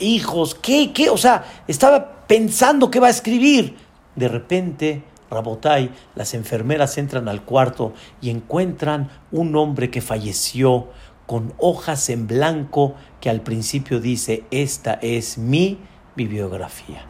hijos, 0.00 0.56
¿qué, 0.56 0.92
qué? 0.92 1.08
O 1.08 1.16
sea, 1.16 1.44
estaba 1.68 2.13
pensando 2.26 2.90
qué 2.90 3.00
va 3.00 3.08
a 3.08 3.10
escribir. 3.10 3.76
De 4.16 4.28
repente, 4.28 5.02
Rabotai, 5.30 5.90
las 6.14 6.34
enfermeras 6.34 6.98
entran 6.98 7.28
al 7.28 7.42
cuarto 7.42 7.92
y 8.20 8.30
encuentran 8.30 9.10
un 9.32 9.56
hombre 9.56 9.90
que 9.90 10.00
falleció 10.00 10.88
con 11.26 11.54
hojas 11.58 12.10
en 12.10 12.26
blanco 12.26 12.94
que 13.20 13.30
al 13.30 13.40
principio 13.40 14.00
dice, 14.00 14.44
esta 14.50 14.94
es 14.94 15.38
mi 15.38 15.78
bibliografía. 16.14 17.06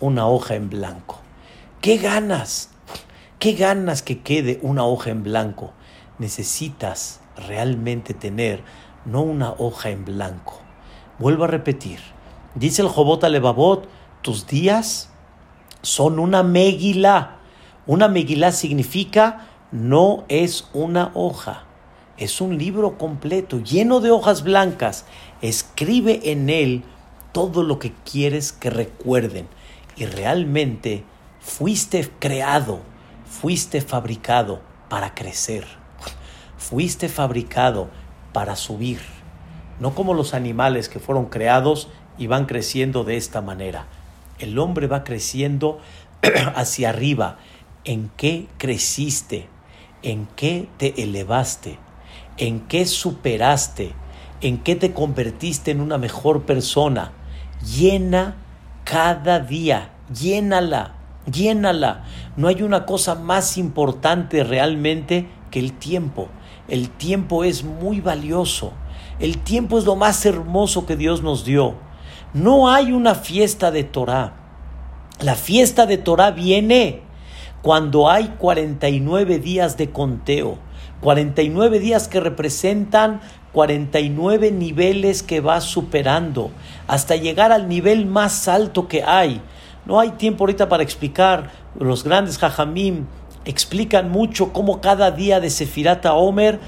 Una 0.00 0.26
hoja 0.28 0.54
en 0.54 0.70
blanco. 0.70 1.20
¿Qué 1.80 1.98
ganas? 1.98 2.70
¿Qué 3.38 3.52
ganas 3.52 4.02
que 4.02 4.20
quede 4.20 4.58
una 4.62 4.84
hoja 4.84 5.10
en 5.10 5.22
blanco? 5.22 5.72
Necesitas 6.18 7.20
realmente 7.36 8.14
tener 8.14 8.62
no 9.04 9.22
una 9.22 9.52
hoja 9.52 9.90
en 9.90 10.04
blanco. 10.04 10.60
Vuelvo 11.18 11.44
a 11.44 11.48
repetir. 11.48 12.15
Dice 12.56 12.80
el 12.80 12.88
Jobot 12.88 13.22
Alevabot, 13.22 13.86
tus 14.22 14.46
días 14.46 15.10
son 15.82 16.18
una 16.18 16.42
megilá. 16.42 17.36
Una 17.86 18.08
megilá 18.08 18.50
significa 18.50 19.46
no 19.70 20.24
es 20.28 20.70
una 20.72 21.10
hoja, 21.12 21.64
es 22.16 22.40
un 22.40 22.56
libro 22.56 22.96
completo, 22.96 23.60
lleno 23.60 24.00
de 24.00 24.10
hojas 24.10 24.42
blancas. 24.42 25.04
Escribe 25.42 26.32
en 26.32 26.48
él 26.48 26.82
todo 27.32 27.62
lo 27.62 27.78
que 27.78 27.92
quieres 28.10 28.52
que 28.52 28.70
recuerden. 28.70 29.48
Y 29.94 30.06
realmente 30.06 31.04
fuiste 31.40 32.10
creado, 32.18 32.80
fuiste 33.26 33.82
fabricado 33.82 34.62
para 34.88 35.14
crecer. 35.14 35.66
Fuiste 36.56 37.10
fabricado 37.10 37.90
para 38.32 38.56
subir. 38.56 39.00
No 39.78 39.94
como 39.94 40.14
los 40.14 40.32
animales 40.32 40.88
que 40.88 41.00
fueron 41.00 41.26
creados 41.26 41.90
y 42.18 42.26
van 42.26 42.46
creciendo 42.46 43.04
de 43.04 43.16
esta 43.16 43.40
manera. 43.40 43.86
El 44.38 44.58
hombre 44.58 44.86
va 44.86 45.04
creciendo 45.04 45.78
hacia 46.54 46.90
arriba. 46.90 47.38
¿En 47.84 48.10
qué 48.16 48.48
creciste? 48.58 49.48
¿En 50.02 50.26
qué 50.36 50.68
te 50.76 51.02
elevaste? 51.02 51.78
¿En 52.36 52.60
qué 52.60 52.86
superaste? 52.86 53.92
¿En 54.40 54.58
qué 54.58 54.76
te 54.76 54.92
convertiste 54.92 55.70
en 55.70 55.80
una 55.80 55.98
mejor 55.98 56.42
persona? 56.42 57.12
Llena 57.64 58.36
cada 58.84 59.40
día, 59.40 59.90
llénala, 60.12 60.94
llénala. 61.30 62.04
No 62.36 62.48
hay 62.48 62.62
una 62.62 62.84
cosa 62.84 63.14
más 63.14 63.56
importante 63.56 64.44
realmente 64.44 65.28
que 65.50 65.58
el 65.58 65.72
tiempo. 65.72 66.28
El 66.68 66.90
tiempo 66.90 67.44
es 67.44 67.64
muy 67.64 68.00
valioso. 68.00 68.72
El 69.18 69.38
tiempo 69.38 69.78
es 69.78 69.84
lo 69.84 69.96
más 69.96 70.26
hermoso 70.26 70.84
que 70.84 70.96
Dios 70.96 71.22
nos 71.22 71.44
dio. 71.44 71.85
No 72.34 72.70
hay 72.70 72.92
una 72.92 73.14
fiesta 73.14 73.70
de 73.70 73.84
Torah. 73.84 74.34
La 75.20 75.34
fiesta 75.34 75.86
de 75.86 75.96
Torah 75.96 76.30
viene 76.30 77.00
cuando 77.62 78.10
hay 78.10 78.34
49 78.38 79.38
días 79.38 79.76
de 79.76 79.90
conteo. 79.90 80.58
49 81.00 81.78
días 81.78 82.08
que 82.08 82.20
representan 82.20 83.20
49 83.52 84.50
niveles 84.52 85.22
que 85.22 85.40
vas 85.40 85.64
superando 85.64 86.50
hasta 86.86 87.16
llegar 87.16 87.52
al 87.52 87.68
nivel 87.68 88.06
más 88.06 88.48
alto 88.48 88.88
que 88.88 89.02
hay. 89.02 89.40
No 89.86 90.00
hay 90.00 90.10
tiempo 90.10 90.44
ahorita 90.44 90.68
para 90.68 90.82
explicar. 90.82 91.50
Los 91.78 92.04
grandes 92.04 92.38
jajamim 92.38 93.06
explican 93.46 94.10
mucho 94.10 94.52
cómo 94.52 94.80
cada 94.80 95.10
día 95.10 95.40
de 95.40 95.50
Sefirata 95.50 96.14
Omer 96.14 96.58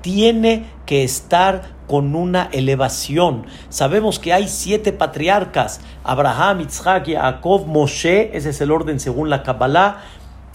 tiene 0.00 0.64
que 0.86 1.04
estar 1.04 1.73
con 1.86 2.14
una 2.14 2.48
elevación. 2.52 3.46
Sabemos 3.68 4.18
que 4.18 4.32
hay 4.32 4.48
siete 4.48 4.92
patriarcas, 4.92 5.80
Abraham, 6.02 6.60
Isaac, 6.62 7.10
Jacob, 7.12 7.66
Moshe, 7.66 8.36
ese 8.36 8.50
es 8.50 8.60
el 8.60 8.70
orden 8.70 9.00
según 9.00 9.30
la 9.30 9.42
Kabbalah, 9.42 10.02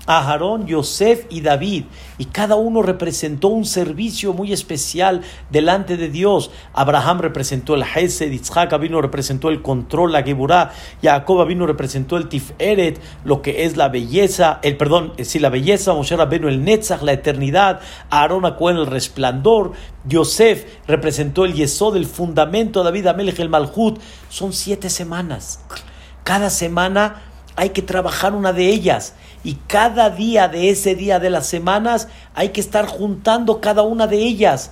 Aarón, 0.10 0.66
Yosef 0.66 1.26
y 1.30 1.42
David. 1.42 1.86
Y 2.18 2.26
cada 2.26 2.56
uno 2.56 2.82
representó 2.82 3.50
un 3.50 3.64
servicio 3.64 4.34
muy 4.34 4.52
especial 4.52 5.22
delante 5.52 5.98
de 5.98 6.10
Dios. 6.10 6.50
Abraham 6.74 7.20
representó 7.20 7.76
el 7.76 7.84
Hesed, 7.84 8.32
Isaac 8.32 8.76
vino 8.80 9.02
representó 9.02 9.50
el 9.50 9.62
control, 9.62 10.12
la 10.12 10.24
Geburah, 10.24 10.72
Jacob 11.04 11.46
vino 11.46 11.68
representó 11.68 12.18
el 12.18 12.28
Tiferet, 12.28 13.00
lo 13.24 13.44
que 13.44 13.66
es 13.66 13.78
la 13.78 13.90
belleza, 13.90 14.60
el 14.64 14.78
perdón, 14.78 15.14
eh, 15.18 15.26
sí, 15.26 15.38
la 15.38 15.50
belleza, 15.50 15.94
Moshe 15.94 16.16
vino 16.26 16.50
el 16.50 16.64
Netzach, 16.64 17.04
la 17.04 17.14
eternidad, 17.14 17.80
Aarón 18.10 18.46
Acohen 18.46 18.78
el 18.78 18.88
resplandor, 18.88 19.74
Yosef 20.06 20.66
representó 20.88 21.46
el 21.46 21.54
Yesod, 21.54 21.96
el 21.96 22.08
fundamento, 22.08 22.84
David 22.84 23.06
Amelech 23.08 23.40
el 23.40 23.50
Malhut. 23.50 24.00
Son 24.30 24.54
siete 24.54 24.90
semanas. 24.90 25.64
Cada 26.24 26.50
semana 26.50 27.29
hay 27.60 27.72
que 27.72 27.82
trabajar 27.82 28.34
una 28.34 28.54
de 28.54 28.70
ellas 28.70 29.16
y 29.44 29.56
cada 29.68 30.10
día 30.10 30.48
de 30.48 30.70
ese 30.70 30.96
día 30.96 31.20
de 31.20 31.30
las 31.30 31.46
semanas 31.46 32.08
hay 32.34 32.50
que 32.50 32.62
estar 32.62 32.86
juntando 32.86 33.60
cada 33.60 33.82
una 33.82 34.08
de 34.08 34.16
ellas. 34.16 34.72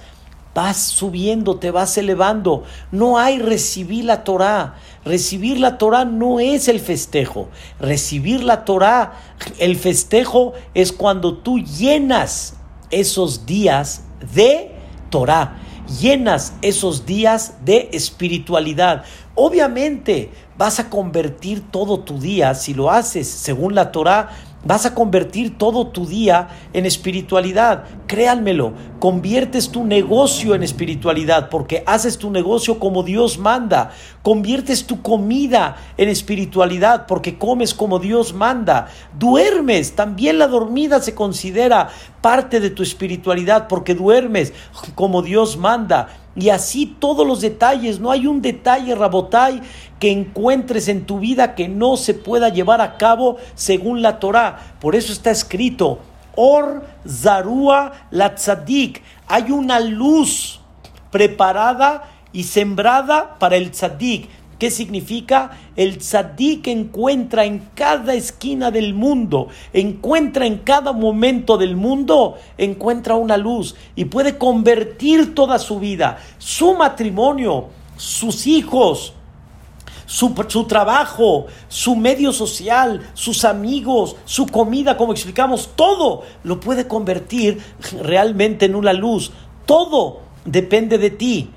Vas 0.56 0.78
subiendo, 0.78 1.58
te 1.58 1.70
vas 1.70 1.98
elevando. 1.98 2.64
No 2.94 3.18
hay 3.18 3.40
recibir 3.40 4.06
la 4.06 4.24
Torah. 4.24 4.76
Recibir 5.04 5.60
la 5.60 5.78
Torah 5.78 6.06
no 6.06 6.40
es 6.40 6.70
el 6.70 6.80
festejo. 6.80 7.50
Recibir 7.78 8.42
la 8.42 8.64
Torah, 8.64 9.16
el 9.60 9.76
festejo 9.76 10.54
es 10.74 10.94
cuando 10.94 11.40
tú 11.40 11.60
llenas 11.60 12.56
esos 12.90 13.46
días 13.46 14.04
de 14.34 14.72
Torah 15.10 15.58
llenas 15.88 16.54
esos 16.62 17.06
días 17.06 17.54
de 17.64 17.90
espiritualidad. 17.94 19.04
Obviamente 19.36 20.32
vas 20.58 20.80
a 20.80 20.90
convertir 20.90 21.64
todo 21.72 22.00
tu 22.00 22.20
día, 22.20 22.54
si 22.56 22.74
lo 22.74 22.90
haces 22.92 23.28
según 23.28 23.76
la 23.76 23.92
Torah, 23.92 24.30
Vas 24.68 24.86
a 24.86 24.94
convertir 24.94 25.58
todo 25.58 25.88
tu 25.88 26.06
día 26.06 26.50
en 26.74 26.86
espiritualidad. 26.86 27.86
Créanmelo, 28.06 28.74
conviertes 29.00 29.70
tu 29.70 29.86
negocio 29.86 30.56
en 30.56 30.64
espiritualidad 30.64 31.50
porque 31.50 31.84
haces 31.86 32.18
tu 32.18 32.32
negocio 32.32 32.80
como 32.80 33.04
Dios 33.04 33.38
manda. 33.38 33.92
Conviertes 34.24 34.86
tu 34.86 35.02
comida 35.02 35.78
en 35.98 36.10
espiritualidad 36.10 37.06
porque 37.08 37.38
comes 37.38 37.74
como 37.74 38.00
Dios 38.00 38.34
manda. 38.34 38.88
Duermes, 39.18 39.96
también 39.96 40.40
la 40.40 40.48
dormida 40.48 41.02
se 41.02 41.14
considera 41.14 41.90
parte 42.22 42.60
de 42.60 42.70
tu 42.70 42.84
espiritualidad 42.84 43.68
porque 43.68 43.96
duermes 43.96 44.54
como 44.96 45.22
Dios 45.22 45.58
manda. 45.58 46.10
Y 46.36 46.50
así 46.50 46.86
todos 47.00 47.26
los 47.26 47.42
detalles, 47.42 48.00
no 48.00 48.12
hay 48.12 48.28
un 48.28 48.42
detalle, 48.44 48.94
Rabotai, 48.94 49.62
que 50.00 50.12
encuentres 50.12 50.88
en 50.88 51.06
tu 51.06 51.20
vida 51.20 51.56
que 51.56 51.68
no 51.68 51.98
se 51.98 52.14
pueda 52.14 52.50
llevar 52.50 52.80
a 52.80 52.98
cabo 52.98 53.38
según 53.56 54.04
la 54.04 54.20
Torah. 54.20 54.76
Por 54.80 54.96
eso 54.96 55.12
está 55.12 55.32
escrito, 55.32 56.00
Or 56.38 56.86
Zarua 57.06 58.08
la 58.12 58.36
Tzadik. 58.36 59.02
Hay 59.28 59.52
una 59.52 59.82
luz 59.82 60.62
preparada 61.12 62.04
y 62.32 62.44
sembrada 62.44 63.38
para 63.40 63.58
el 63.58 63.72
Tzadik. 63.72 64.30
¿Qué 64.60 64.72
significa? 64.72 65.52
El 65.76 66.00
tzadik 66.00 66.68
encuentra 66.68 67.46
en 67.46 67.70
cada 67.76 68.16
esquina 68.16 68.72
del 68.72 68.96
mundo, 68.96 69.50
encuentra 69.72 70.48
en 70.48 70.58
cada 70.60 70.94
momento 70.94 71.58
del 71.58 71.76
mundo, 71.76 72.38
encuentra 72.58 73.16
una 73.16 73.38
luz 73.38 73.76
y 73.96 74.06
puede 74.06 74.40
convertir 74.40 75.36
toda 75.36 75.60
su 75.60 75.80
vida, 75.80 76.18
su 76.40 76.74
matrimonio, 76.74 77.68
sus 77.98 78.48
hijos, 78.48 79.14
su, 80.08 80.34
su, 80.48 80.64
trabajo, 80.64 81.46
su 81.68 81.96
medio 81.96 82.34
social, 82.34 83.08
sus 83.14 83.46
amigos, 83.46 84.16
su 84.26 84.48
comida, 84.48 84.98
como 84.98 85.12
explicamos, 85.12 85.70
todo 85.76 86.24
lo 86.44 86.60
puede 86.60 86.88
convertir 86.88 87.62
realmente 88.02 88.66
en 88.66 88.76
una 88.76 88.94
luz. 88.94 89.32
Todo 89.68 90.22
depende 90.46 90.98
de 90.98 91.12
ti. 91.12 91.52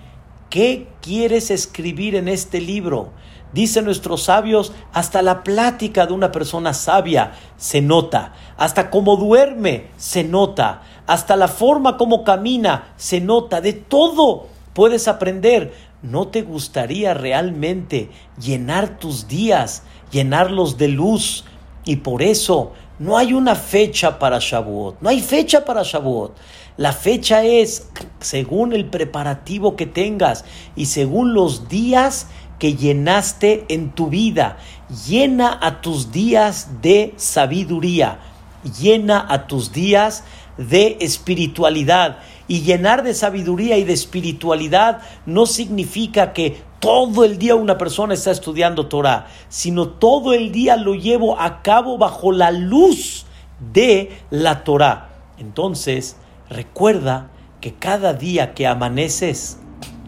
¿Qué 0.51 0.89
quieres 1.01 1.51
escribir 1.51 2.17
en 2.17 2.29
este 2.29 2.61
libro? 2.61 3.13
Dicen 3.53 3.85
nuestros 3.85 4.25
sabios, 4.25 4.73
hasta 4.93 5.23
la 5.23 5.43
plática 5.45 6.07
de 6.07 6.13
una 6.13 6.33
persona 6.33 6.75
sabia 6.75 7.33
se 7.57 7.81
nota, 7.81 8.35
hasta 8.57 8.91
cómo 8.91 9.17
duerme 9.17 9.89
se 9.97 10.25
nota, 10.25 10.83
hasta 11.07 11.37
la 11.37 11.49
forma 11.49 11.97
como 11.97 12.25
camina 12.25 12.93
se 12.97 13.21
nota, 13.21 13.61
de 13.61 13.73
todo 13.73 14.47
puedes 14.73 15.09
aprender. 15.09 15.90
¿No 16.03 16.29
te 16.29 16.43
gustaría 16.43 17.13
realmente 17.13 18.09
llenar 18.41 18.99
tus 18.99 19.29
días, 19.29 19.83
llenarlos 20.11 20.79
de 20.79 20.89
luz? 20.89 21.45
Y 21.85 21.97
por 21.97 22.23
eso 22.23 22.73
no 22.99 23.19
hay 23.19 23.35
una 23.35 23.55
fecha 23.55 24.19
para 24.19 24.39
Shavuot, 24.41 25.01
no 25.03 25.11
hay 25.11 25.21
fecha 25.21 25.65
para 25.65 25.83
Shavuot. 25.83 26.37
La 26.79 26.93
fecha 26.93 27.45
es 27.45 27.89
según 28.21 28.73
el 28.73 28.87
preparativo 28.87 29.77
que 29.77 29.85
tengas 29.85 30.47
y 30.75 30.87
según 30.87 31.35
los 31.35 31.69
días 31.69 32.29
que 32.59 32.75
llenaste 32.75 33.67
en 33.69 33.91
tu 33.91 34.09
vida. 34.09 34.57
Llena 35.07 35.59
a 35.61 35.83
tus 35.83 36.13
días 36.13 36.81
de 36.81 37.13
sabiduría, 37.17 38.21
llena 38.81 39.27
a 39.29 39.47
tus 39.47 39.73
días 39.73 40.25
de 40.57 40.97
espiritualidad. 41.01 42.19
Y 42.51 42.63
llenar 42.63 43.03
de 43.03 43.15
sabiduría 43.15 43.79
y 43.79 43.85
de 43.85 43.95
espiritualidad 43.95 45.01
no 45.25 45.47
significa 45.47 46.35
que 46.35 46.63
todo 46.81 47.25
el 47.25 47.39
día 47.39 47.55
una 47.55 47.79
persona 47.79 48.13
está 48.13 48.31
estudiando 48.31 48.89
Torah, 48.89 49.29
sino 49.49 49.89
todo 49.89 50.35
el 50.35 50.53
día 50.53 50.77
lo 50.77 50.95
llevo 50.95 51.41
a 51.41 51.63
cabo 51.63 51.97
bajo 51.97 52.33
la 52.33 52.51
luz 52.51 53.25
de 53.73 54.11
la 54.31 54.65
Torah. 54.65 55.09
Entonces, 55.39 56.17
Recuerda 56.51 57.31
que 57.61 57.75
cada 57.75 58.13
día 58.13 58.55
que 58.55 58.67
amaneces, 58.67 59.59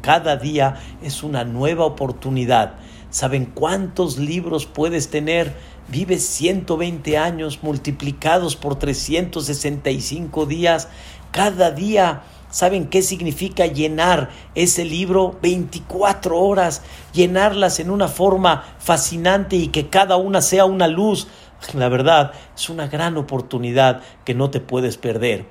cada 0.02 0.37
día 0.37 0.81
es 1.05 1.22
una 1.22 1.44
nueva 1.44 1.85
oportunidad. 1.85 2.74
¿Saben 3.11 3.46
cuántos 3.46 4.18
libros 4.18 4.66
puedes 4.66 5.09
tener? 5.09 5.55
Vives 5.87 6.26
120 6.26 7.16
años 7.16 7.61
multiplicados 7.62 8.57
por 8.57 8.76
365 8.76 10.46
días. 10.46 10.88
Cada 11.33 11.71
día 11.73 12.23
¿Saben 12.53 12.88
qué 12.88 13.01
significa 13.01 13.64
llenar 13.64 14.29
ese 14.55 14.85
libro 14.85 15.38
24 15.40 16.38
horas? 16.38 16.83
Llenarlas 17.14 17.81
en 17.81 17.90
una 17.90 18.09
forma 18.09 18.64
fascinante 18.79 19.57
y 19.57 19.68
que 19.68 19.88
cada 19.88 20.16
una 20.16 20.42
sea 20.42 20.66
una 20.66 20.87
luz. 20.87 21.29
La 21.73 21.88
verdad, 21.88 22.33
es 22.55 22.68
una 22.68 22.88
gran 22.88 23.16
oportunidad 23.16 24.03
que 24.27 24.35
no 24.35 24.51
te 24.51 24.61
puedes 24.61 24.99
perder. 24.99 25.47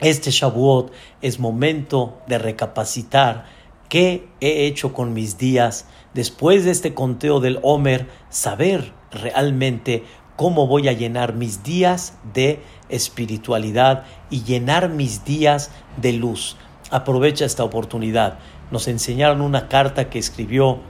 Este 0.00 0.32
Shavuot 0.32 0.92
es 1.22 1.38
momento 1.38 2.18
de 2.26 2.38
recapacitar 2.38 3.44
qué 3.88 4.26
he 4.40 4.66
hecho 4.66 4.92
con 4.92 5.12
mis 5.12 5.38
días 5.38 5.86
después 6.14 6.64
de 6.64 6.72
este 6.72 6.94
conteo 6.94 7.38
del 7.38 7.60
Homer, 7.62 8.08
saber 8.28 8.92
realmente 9.12 10.02
cómo 10.36 10.66
voy 10.66 10.88
a 10.88 10.92
llenar 10.92 11.34
mis 11.34 11.62
días 11.62 12.14
de 12.32 12.62
espiritualidad 12.88 14.04
y 14.30 14.42
llenar 14.42 14.88
mis 14.88 15.24
días 15.24 15.70
de 15.96 16.12
luz. 16.12 16.56
Aprovecha 16.90 17.44
esta 17.44 17.64
oportunidad. 17.64 18.38
Nos 18.70 18.88
enseñaron 18.88 19.40
una 19.40 19.68
carta 19.68 20.10
que 20.10 20.18
escribió 20.18 20.80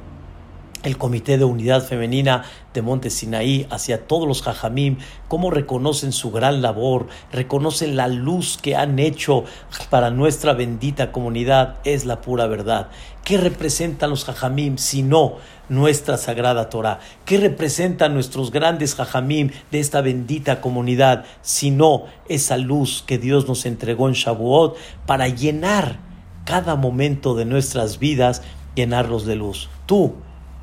el 0.85 0.99
Comité 0.99 1.39
de 1.39 1.45
Unidad 1.45 1.83
Femenina 1.83 2.45
de 2.73 2.83
Monte 2.83 3.11
Sinaí 3.11 3.67
hacia 3.71 4.07
todos 4.07 4.29
los 4.29 4.43
jajamim, 4.43 4.99
cómo 5.29 5.51
reconocen 5.51 6.13
su 6.13 6.31
gran 6.31 6.63
labor, 6.63 7.09
reconocen 7.33 7.97
la 7.97 8.07
luz 8.07 8.59
que 8.61 8.77
han 8.77 8.99
hecho 8.99 9.45
para 9.91 10.11
nuestra 10.11 10.53
bendita 10.53 11.11
comunidad, 11.11 11.77
es 11.85 12.05
la 12.05 12.21
pura 12.21 12.47
verdad. 12.47 12.89
¿Qué 13.25 13.39
representan 13.39 14.11
los 14.11 14.25
jajamim 14.25 14.77
si 14.77 15.03
no 15.03 15.37
nuestra 15.71 16.19
sagrada 16.19 16.69
Torah? 16.69 17.01
¿Qué 17.25 17.39
representan 17.39 18.13
nuestros 18.13 18.51
grandes 18.51 18.95
jajamim 18.95 19.51
de 19.71 19.81
esta 19.81 20.03
bendita 20.03 20.61
comunidad 20.61 21.25
si 21.41 21.71
no 21.71 22.05
esa 22.29 22.59
luz 22.59 23.03
que 23.07 23.17
Dios 23.17 23.49
nos 23.49 23.65
entregó 23.65 24.09
en 24.09 24.15
Shavuot 24.15 24.77
para 25.07 25.29
llenar 25.29 25.99
cada 26.45 26.77
momento 26.77 27.35
de 27.35 27.47
nuestras 27.47 27.99
vidas, 27.99 28.43
llenarlos 28.75 29.25
de 29.25 29.37
luz? 29.37 29.71
Tú, 29.87 30.17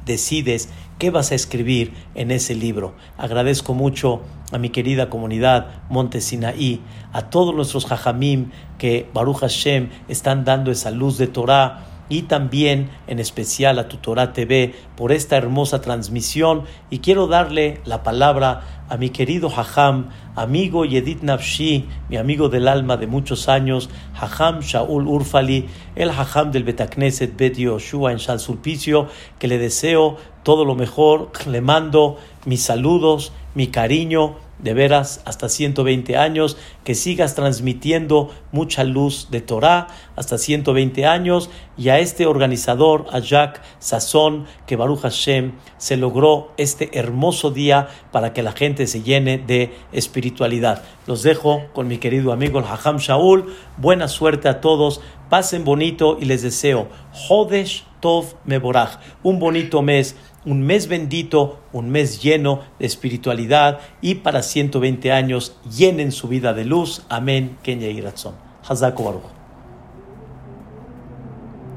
decides 0.05 0.69
qué 0.99 1.09
vas 1.09 1.31
a 1.31 1.35
escribir 1.35 1.93
en 2.15 2.31
ese 2.31 2.55
libro. 2.55 2.93
Agradezco 3.17 3.73
mucho 3.73 4.21
a 4.51 4.57
mi 4.57 4.69
querida 4.69 5.09
comunidad 5.09 5.83
Monte 5.89 6.21
Sinaí, 6.21 6.81
a 7.13 7.29
todos 7.29 7.55
nuestros 7.55 7.85
jajamim 7.85 8.51
que 8.77 9.09
Baruch 9.13 9.39
Hashem 9.39 9.89
están 10.07 10.43
dando 10.45 10.71
esa 10.71 10.91
luz 10.91 11.17
de 11.17 11.27
Torah 11.27 11.90
y 12.11 12.23
también 12.23 12.89
en 13.07 13.19
especial 13.19 13.79
a 13.79 13.87
tu 13.87 13.95
Torah 13.95 14.33
TV 14.33 14.75
por 14.97 15.13
esta 15.13 15.37
hermosa 15.37 15.79
transmisión. 15.79 16.65
Y 16.89 16.99
quiero 16.99 17.27
darle 17.27 17.79
la 17.85 18.03
palabra 18.03 18.83
a 18.89 18.97
mi 18.97 19.11
querido 19.11 19.47
Hajam, 19.49 20.09
amigo 20.35 20.83
Yedit 20.83 21.23
Nafshi, 21.23 21.87
mi 22.09 22.17
amigo 22.17 22.49
del 22.49 22.67
alma 22.67 22.97
de 22.97 23.07
muchos 23.07 23.47
años, 23.47 23.89
Hajam 24.13 24.59
Shaul 24.59 25.07
Urfali, 25.07 25.67
el 25.95 26.09
Hajam 26.09 26.51
del 26.51 26.65
Betakneset 26.65 27.37
Bet 27.37 27.55
Yoshua 27.55 28.11
en 28.11 28.19
Sulpicio, 28.19 29.07
que 29.39 29.47
le 29.47 29.57
deseo 29.57 30.17
todo 30.43 30.65
lo 30.65 30.75
mejor, 30.75 31.31
le 31.47 31.61
mando 31.61 32.17
mis 32.45 32.61
saludos, 32.61 33.31
mi 33.55 33.67
cariño, 33.67 34.35
de 34.63 34.73
veras 34.73 35.21
hasta 35.25 35.49
120 35.49 36.17
años, 36.17 36.57
que 36.83 36.95
sigas 36.95 37.35
transmitiendo 37.35 38.29
mucha 38.51 38.83
luz 38.83 39.29
de 39.31 39.41
Torah 39.41 39.87
hasta 40.15 40.37
120 40.37 41.05
años 41.05 41.49
y 41.77 41.89
a 41.89 41.99
este 41.99 42.25
organizador, 42.25 43.07
a 43.11 43.19
Jacques 43.19 43.61
Sasson, 43.79 44.45
que 44.67 44.75
Baruch 44.75 45.01
Hashem 45.01 45.53
se 45.77 45.97
logró 45.97 46.51
este 46.57 46.97
hermoso 46.97 47.51
día 47.51 47.87
para 48.11 48.33
que 48.33 48.43
la 48.43 48.51
gente 48.51 48.87
se 48.87 49.01
llene 49.01 49.37
de 49.37 49.73
espiritualidad. 49.91 50.83
Los 51.07 51.23
dejo 51.23 51.63
con 51.73 51.87
mi 51.87 51.97
querido 51.97 52.31
amigo 52.31 52.59
el 52.59 52.65
Hajam 52.65 52.97
Shaul. 52.97 53.53
Buena 53.77 54.07
suerte 54.07 54.47
a 54.47 54.61
todos, 54.61 55.01
pasen 55.29 55.63
bonito 55.63 56.17
y 56.19 56.25
les 56.25 56.41
deseo 56.41 56.87
Hodesh 57.27 57.85
Tov 58.01 58.35
Meborach, 58.45 58.99
un 59.23 59.39
bonito 59.39 59.81
mes 59.81 60.15
un 60.43 60.63
mes 60.63 60.87
bendito, 60.87 61.59
un 61.71 61.89
mes 61.89 62.21
lleno 62.21 62.63
de 62.79 62.85
espiritualidad 62.85 63.79
y 64.01 64.15
para 64.15 64.41
120 64.41 65.11
años 65.11 65.57
llenen 65.69 66.11
su 66.11 66.27
vida 66.27 66.53
de 66.53 66.65
luz. 66.65 67.05
Amén. 67.09 67.57
Kenya 67.63 67.87
y 67.89 68.01
Ratzon. 68.01 68.35
Hazako 68.67 69.03
Baruch. 69.03 69.23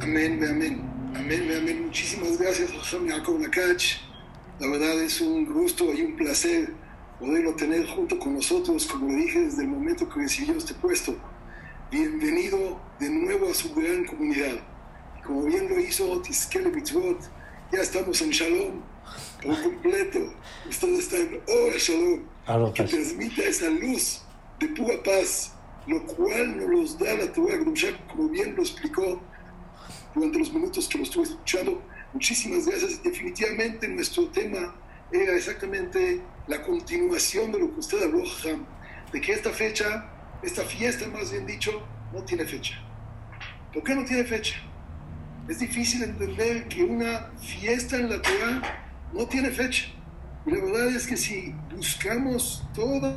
Amén, 0.00 0.40
amén. 0.48 0.82
Amén, 1.14 1.48
amén. 1.56 1.82
Muchísimas 1.86 2.38
gracias, 2.38 2.70
José 2.72 2.98
Jacob 3.06 3.38
Nakach. 3.38 3.82
La 4.60 4.68
verdad 4.68 5.02
es 5.02 5.20
un 5.20 5.46
gusto 5.46 5.92
y 5.92 6.02
un 6.02 6.16
placer 6.16 6.72
poderlo 7.18 7.54
tener 7.54 7.86
junto 7.86 8.18
con 8.18 8.34
nosotros, 8.34 8.86
como 8.86 9.08
le 9.08 9.16
dije 9.16 9.40
desde 9.40 9.62
el 9.62 9.68
momento 9.68 10.08
que 10.08 10.20
recibió 10.20 10.56
este 10.56 10.74
puesto. 10.74 11.14
Bienvenido 11.90 12.80
de 12.98 13.08
nuevo 13.10 13.50
a 13.50 13.54
su 13.54 13.72
gran 13.74 14.04
comunidad. 14.04 14.56
Como 15.24 15.44
bien 15.44 15.68
lo 15.68 15.80
hizo 15.80 16.20
Tiskele 16.20 16.70
Mitzvot, 16.70 17.18
ya 17.72 17.80
estamos 17.80 18.20
en 18.22 18.30
Shalom 18.30 18.82
por 19.42 19.62
completo. 19.62 20.32
Ustedes 20.68 20.98
están 21.00 21.20
en 21.20 21.40
Ora 21.48 21.76
Shalom, 21.78 22.72
que 22.72 22.84
transmite 22.84 23.48
esa 23.48 23.68
luz 23.70 24.22
de 24.58 24.68
pura 24.68 25.02
paz, 25.02 25.52
lo 25.86 26.04
cual 26.06 26.56
nos 26.56 26.68
los 26.68 26.98
da 26.98 27.14
la 27.14 27.32
Torah 27.32 27.58
como 28.08 28.28
bien 28.28 28.54
lo 28.56 28.62
explicó 28.62 29.20
durante 30.14 30.38
los 30.38 30.52
minutos 30.52 30.88
que 30.88 30.98
lo 30.98 31.04
estuve 31.04 31.24
escuchando. 31.24 31.82
Muchísimas 32.12 32.66
gracias. 32.66 33.02
Definitivamente 33.02 33.88
nuestro 33.88 34.28
tema 34.28 34.74
era 35.12 35.34
exactamente 35.34 36.20
la 36.46 36.62
continuación 36.62 37.52
de 37.52 37.58
lo 37.58 37.72
que 37.72 37.80
usted 37.80 38.02
habló, 38.02 38.22
de 39.12 39.20
que 39.20 39.32
esta 39.32 39.50
fecha, 39.50 40.10
esta 40.42 40.62
fiesta 40.62 41.06
más 41.08 41.30
bien 41.32 41.46
dicho, 41.46 41.82
no 42.12 42.22
tiene 42.24 42.44
fecha. 42.44 42.80
¿Por 43.72 43.82
qué 43.82 43.94
no 43.94 44.04
tiene 44.04 44.24
fecha? 44.24 44.56
Es 45.48 45.58
difícil 45.58 46.02
entender 46.02 46.68
que 46.68 46.82
una 46.84 47.30
fiesta 47.38 47.96
en 47.96 48.08
la 48.08 48.22
Torah 48.22 48.62
no 49.12 49.26
tiene 49.26 49.50
fecha. 49.50 49.86
Y 50.46 50.50
la 50.50 50.64
verdad 50.64 50.88
es 50.88 51.06
que 51.06 51.16
si 51.16 51.54
buscamos 51.74 52.66
toda 52.74 53.16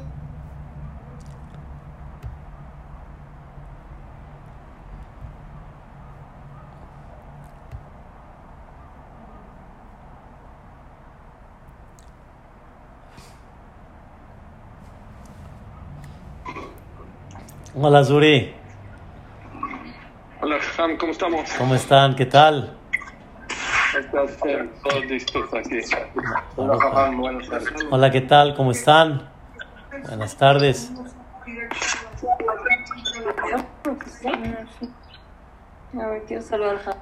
Hola 17.80 18.04
Zuri. 18.04 18.57
¿Cómo 20.96 21.12
estamos? 21.12 21.50
¿Cómo 21.58 21.76
están? 21.76 22.16
¿Qué 22.16 22.26
tal? 22.26 22.78
Estás 23.98 24.38
todos 24.38 25.06
listos 25.06 25.54
aquí. 25.54 25.80
Hola, 26.56 26.78
Ham, 26.94 27.18
buenas 27.18 27.50
tardes. 27.50 27.74
Hola, 27.90 28.12
¿qué 28.12 28.22
tal? 28.22 28.56
¿Cómo 28.56 28.72
están? 28.72 29.30
Buenas 30.08 30.38
tardes. 30.38 30.92
A 36.00 36.08
ver, 36.08 36.24
quiero 36.26 36.42
saludar 36.44 36.80
a 36.86 36.96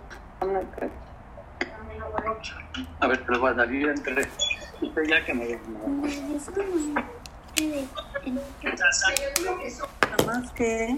A 2.99 3.07
ver, 3.07 3.23
pero 3.25 3.39
bueno, 3.39 3.61
aquí 3.61 3.83
entre. 3.83 4.27
Usted 4.81 5.03
ya 5.07 5.23
que 5.23 5.33
me. 5.33 5.59
Nada 10.01 10.25
más 10.25 10.51
que. 10.53 10.97